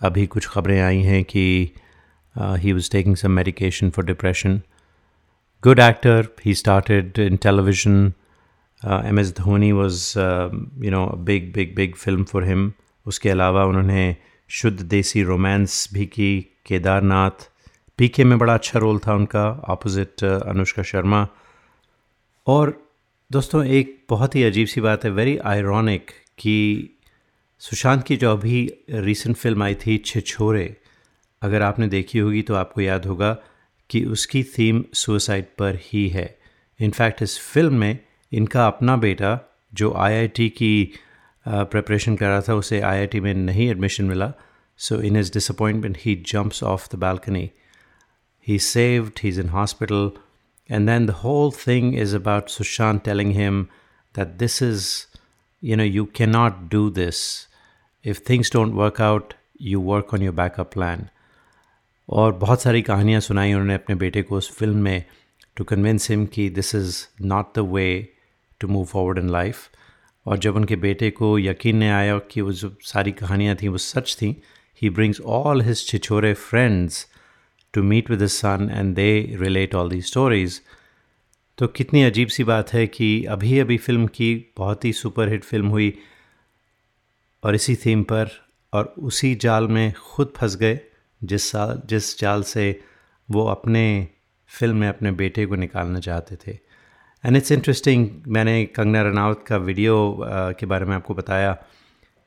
अभी 0.00 0.26
कुछ 0.26 0.46
खबरें 0.48 0.80
आई 0.80 1.00
हैं 1.02 1.22
कि 1.24 1.44
Uh, 2.36 2.54
he 2.54 2.72
was 2.72 2.88
taking 2.88 3.14
some 3.14 3.34
medication 3.34 3.90
for 3.90 4.02
depression. 4.02 4.64
Good 5.62 5.78
actor. 5.78 6.28
He 6.42 6.54
started 6.54 7.18
in 7.18 7.38
television. 7.38 8.14
Uh, 8.82 9.02
MS 9.02 9.32
Dhoni 9.32 9.72
was, 9.76 10.16
um, 10.16 10.72
you 10.80 10.90
know, 10.90 11.08
a 11.08 11.16
big, 11.16 11.52
big, 11.52 11.74
big 11.74 11.96
film 11.96 12.24
for 12.24 12.42
him. 12.42 12.74
उसके 13.06 13.30
अलावा 13.30 13.64
उन्होंने 13.64 14.16
शुद्ध 14.50 14.80
देसी 14.80 15.22
रोमांस 15.22 15.88
भी 15.92 16.06
की, 16.06 16.40
केदारनाथ 16.66 17.50
पीके 17.98 18.24
में 18.24 18.38
बड़ा 18.38 18.54
अच्छा 18.54 18.78
रोल 18.78 18.98
था 18.98 19.14
उनका 19.14 19.48
अपोजिट 19.68 20.24
अनुष्का 20.24 20.82
शर्मा। 20.82 21.26
और 22.46 22.76
दोस्तों, 23.30 23.64
एक 23.64 24.04
बहुत 24.08 24.34
ही 24.34 24.42
अजीब 24.44 24.66
सी 24.66 24.80
बात 24.80 25.04
है 25.04 25.10
वेरी 25.10 25.36
आयरॉनिक 25.38 26.10
कि 26.38 26.88
सुशांत 27.62 28.02
की 28.02 28.16
जो 28.16 28.32
अभी 28.32 28.70
रिसेंट 28.90 29.36
फ़िल्म 29.36 29.62
आई 29.62 29.74
थी, 29.74 29.96
छिछोरे, 29.98 30.76
अगर 31.42 31.62
आपने 31.62 31.88
देखी 31.88 32.18
होगी 32.18 32.42
तो 32.42 32.54
आपको 32.54 32.80
याद 32.80 33.06
होगा 33.06 33.36
कि 33.90 34.04
उसकी 34.04 34.42
थीम 34.44 34.84
सुसाइड 34.94 35.44
पर 35.58 35.78
ही 35.82 36.08
है। 36.08 36.38
इनफैक्ट 36.80 37.22
इस 37.22 37.38
फ़िल्म 37.40 37.74
में 37.74 37.98
इनका 38.32 38.66
अपना 38.66 38.96
बेटा, 38.96 39.38
जो 39.74 39.92
आईआईटी 39.94 40.48
की 40.48 40.92
प्रिपरेशन 41.46 42.16
कर 42.16 42.28
रहा 42.28 42.40
था 42.48 42.54
उसे 42.54 42.80
आईआईटी 42.80 43.20
में 43.20 43.32
नहीं 43.34 43.68
एडमिशन 43.70 44.04
मिला 44.04 44.32
so 44.80 45.00
in 45.02 45.16
his 45.16 45.32
disappointment 45.34 45.98
he 46.04 46.14
jumps 46.26 46.62
off 46.72 46.88
the 46.94 46.98
balcony 46.98 47.48
he 48.46 48.58
saved 48.58 49.18
he 49.22 49.28
is 49.28 49.40
in 49.40 49.48
hospital 49.48 50.10
and 50.68 50.88
then 50.88 51.06
the 51.06 51.14
whole 51.14 51.50
thing 51.50 51.92
is 51.94 52.12
about 52.14 52.46
Sushant 52.48 53.02
telling 53.02 53.32
him 53.32 53.68
that 54.14 54.38
this 54.38 54.62
is, 54.62 55.06
you 55.62 55.76
know, 55.76 55.84
you 55.84 56.06
cannot 56.06 56.68
do 56.68 56.90
this. 56.90 57.48
If 58.04 58.18
things 58.18 58.50
don't 58.50 58.74
work 58.74 59.00
out, 59.00 59.34
you 59.58 59.80
work 59.80 60.14
on 60.14 60.22
your 60.22 60.32
backup 60.32 60.72
plan. 60.76 61.08
और 62.08 62.32
बहुत 62.38 62.62
सारी 62.62 62.80
कहानियाँ 62.82 63.20
सुनाई 63.20 63.52
उन्होंने 63.52 63.74
अपने 63.74 63.94
बेटे 63.96 64.22
को 64.22 64.36
उस 64.36 64.50
फ़िल्म 64.56 64.78
में 64.84 65.04
टू 65.56 65.64
कन्विंस 65.64 66.10
हिम 66.10 66.24
कि 66.34 66.48
this 66.50 66.74
is 66.74 66.96
not 67.26 67.54
the 67.56 67.62
way 67.74 67.86
to 68.60 68.68
move 68.68 68.84
forward 68.84 69.18
in 69.18 69.28
life 69.30 69.68
और 70.26 70.38
जब 70.38 70.56
उनके 70.56 70.76
बेटे 70.76 71.10
को 71.10 71.38
यकीन 71.38 71.76
नहीं 71.76 71.90
आया 71.90 72.18
कि 72.18 72.40
वो 72.40 72.52
जो 72.52 72.76
सारी 72.82 73.12
कहानियाँ 73.12 73.56
थी 73.62 73.68
वो 73.68 73.78
सच 73.78 74.16
थी 74.22 74.42
he 74.82 74.90
brings 74.90 75.20
all 75.20 75.62
his 75.62 75.86
Chhichhore 75.86 76.34
friends 76.34 77.06
to 77.72 77.82
meet 77.82 78.10
with 78.10 78.26
son 78.26 78.70
and 78.72 78.94
they 78.94 79.36
relate 79.40 79.74
all 79.74 79.90
the 79.90 80.00
stories 80.00 80.60
तो 81.58 81.66
कितनी 81.66 82.02
अजीब 82.02 82.28
सी 82.28 82.44
बात 82.44 82.72
है 82.72 82.86
कि 82.86 83.24
अभी 83.24 83.58
अभी 83.58 83.76
फ़िल्म 83.76 84.06
की 84.06 84.52
बहुत 84.56 84.84
ही 84.84 84.92
सुपरहिट 84.92 85.44
फ़िल्म 85.44 85.66
हुई 85.66 85.98
और 87.44 87.54
इसी 87.54 87.76
थीम 87.76 88.02
पर 88.02 88.30
और 88.72 88.94
उसी 88.98 89.34
जाल 89.34 89.68
में 89.68 89.92
खुद 89.92 90.32
फंस 90.36 90.56
गए, 90.56 90.80
जिस 91.24 91.50
साल, 91.50 91.82
जिस 91.86 92.20
जाल 92.20 92.42
से 92.42 92.80
वो 93.30 93.46
अपने 93.46 94.08
फ़िल्म 94.46 94.76
में 94.76 94.88
अपने 94.88 95.10
बेटे 95.10 95.46
को 95.46 95.54
निकालना 95.54 96.00
चाहते 96.00 96.36
थे। 96.36 96.58
एंड 97.24 97.36
इट्स 97.36 97.52
इंटरेस्टिंग 97.52 98.08
मैंने 98.28 98.64
कंगना 98.66 99.02
रनावत 99.02 99.44
का 99.46 99.56
वीडियो 99.56 99.96
uh, 100.20 100.58
के 100.60 100.66
बारे 100.66 100.86
में 100.86 100.94
आपको 100.96 101.14
बताया। 101.14 101.56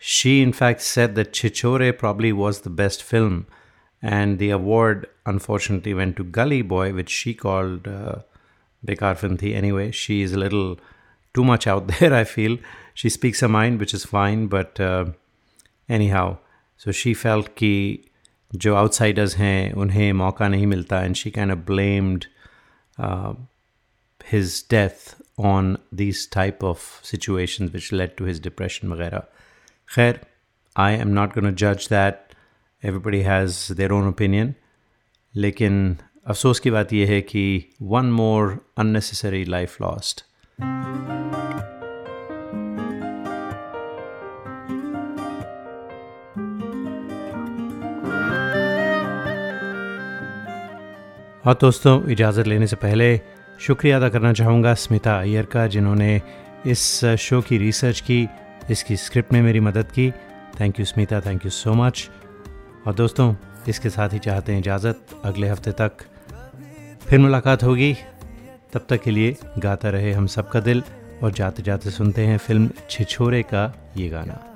She 0.01 0.41
in 0.41 0.51
fact 0.51 0.81
said 0.81 1.09
that 1.09 1.33
Chhichhore 1.35 1.91
probably 1.91 2.31
was 2.31 2.61
the 2.67 2.71
best 2.71 3.03
film 3.03 3.43
and 4.03 4.37
the 4.39 4.51
award 4.53 5.05
unfortunately 5.27 5.93
went 5.93 6.11
to 6.11 6.23
Gully 6.39 6.61
Boy 6.73 6.91
which 6.91 7.09
she 7.09 7.33
called 7.33 7.87
बेकार 8.85 9.15
फ़िल्म 9.15 9.37
थी. 9.41 9.51
Anyway 9.71 9.91
she 9.91 10.21
is 10.23 10.35
little 10.37 10.75
too 11.35 11.43
much 11.43 11.67
out 11.67 11.87
there, 11.91 12.13
I 12.13 12.23
feel. 12.23 12.57
She 12.93 13.09
speaks 13.09 13.41
her 13.41 13.49
mind, 13.49 13.79
which 13.79 13.93
is 13.93 14.05
fine, 14.05 14.47
but 14.47 14.79
uh, 14.79 15.05
anyhow, 15.89 16.37
so 16.81 16.91
she 16.91 17.13
felt 17.13 17.55
ki 17.55 17.75
जो 18.55 18.73
outsiders 18.75 19.35
हैं 19.37 19.73
उन्हें 19.73 20.11
मौका 20.13 20.47
नहीं 20.47 20.67
मिलता 20.67 21.01
and 21.03 21.15
she 21.15 21.29
can 21.31 21.49
a 21.51 21.55
blamed 21.69 22.25
his 24.24 24.64
death 24.70 25.14
on 25.44 25.76
this 25.94 26.30
type 26.32 26.64
of 26.64 26.82
situation 27.04 27.68
which 27.68 27.92
led 27.92 28.16
to 28.16 28.26
his 28.26 28.42
depression 28.42 28.88
वगैरह 28.88 29.22
खैर 29.88 30.20
I 30.76 30.94
am 30.94 31.08
not 31.10 31.34
गोन 31.34 31.54
जज 31.54 31.88
that 31.90 32.34
everybody 32.82 33.20
has 33.22 33.72
their 33.72 33.92
own 33.92 34.08
opinion 34.08 34.54
लेकिन 35.34 35.96
अफसोस 36.26 36.60
की 36.60 36.70
बात 36.70 36.92
यह 36.92 37.10
है 37.10 37.20
कि 37.20 37.44
one 37.82 38.10
more 38.12 38.58
unnecessary 38.78 39.44
life 39.44 39.80
lost 39.82 40.24
और 51.46 51.54
दोस्तों 51.60 52.00
इजाज़त 52.10 52.46
लेने 52.46 52.66
से 52.66 52.76
पहले 52.76 53.14
शुक्रिया 53.59 53.97
अदा 53.97 54.09
करना 54.09 54.31
चाहूँगा 54.33 54.73
स्मिता 54.73 55.19
अय्यर 55.19 55.45
का, 55.45 55.65
जिन्होंने 55.67 56.21
इस 56.65 57.05
शो 57.19 57.41
की 57.41 57.57
रिसर्च 57.57 57.99
की, 57.99 58.27
इसकी 58.71 58.95
स्क्रिप्ट 58.97 59.33
में 59.33 59.41
मेरी 59.41 59.59
मदद 59.59 59.91
की। 59.91 60.11
Thank 60.59 60.79
you 60.79 60.85
Smita 60.85 61.19
thank 61.21 61.45
you 61.45 61.51
so 61.51 61.73
much 61.73 62.09
और 62.87 62.93
दोस्तों, 62.93 63.35
इसके 63.67 63.89
साथ 63.89 64.13
ही 64.13 64.19
चाहते 64.19 64.51
हैं 64.51 64.59
इजाज़त। 64.59 65.21
अगले 65.25 65.49
हफ़्ते 65.49 65.71
तक 65.71 65.91
फिर 67.07 67.19
मुलाकात 67.19 67.63
होगी। 67.63 67.93
तब 68.73 68.85
तक 68.89 69.01
के 69.01 69.11
लिए 69.11 69.35
गाता 69.59 69.89
रहे 69.89 70.11
हम 70.11 70.27
सबका 70.27 70.59
दिल 70.59 70.83
और 71.23 71.31
जाते 71.31 71.63
जाते 71.63 71.91
सुनते 71.91 72.25
हैं 72.25 72.37
फ़िल्म 72.37 72.69
छिछोरे 72.89 73.41
का 73.43 73.71
ये 73.97 74.09
गाना। 74.09 74.54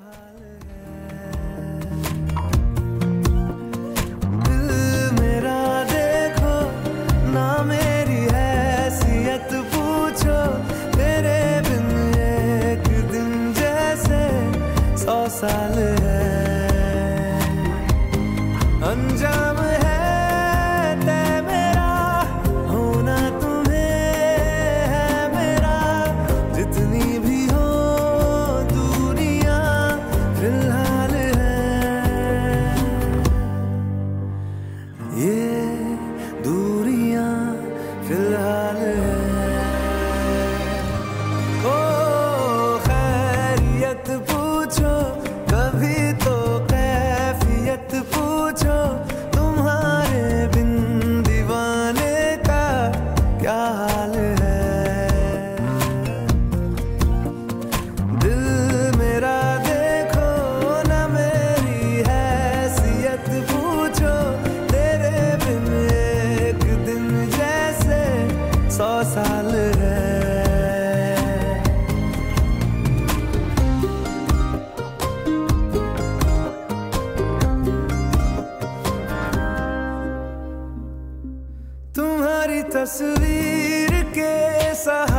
तस्वीर 82.80 83.92
के 84.16 84.74
सहारे 84.76 85.19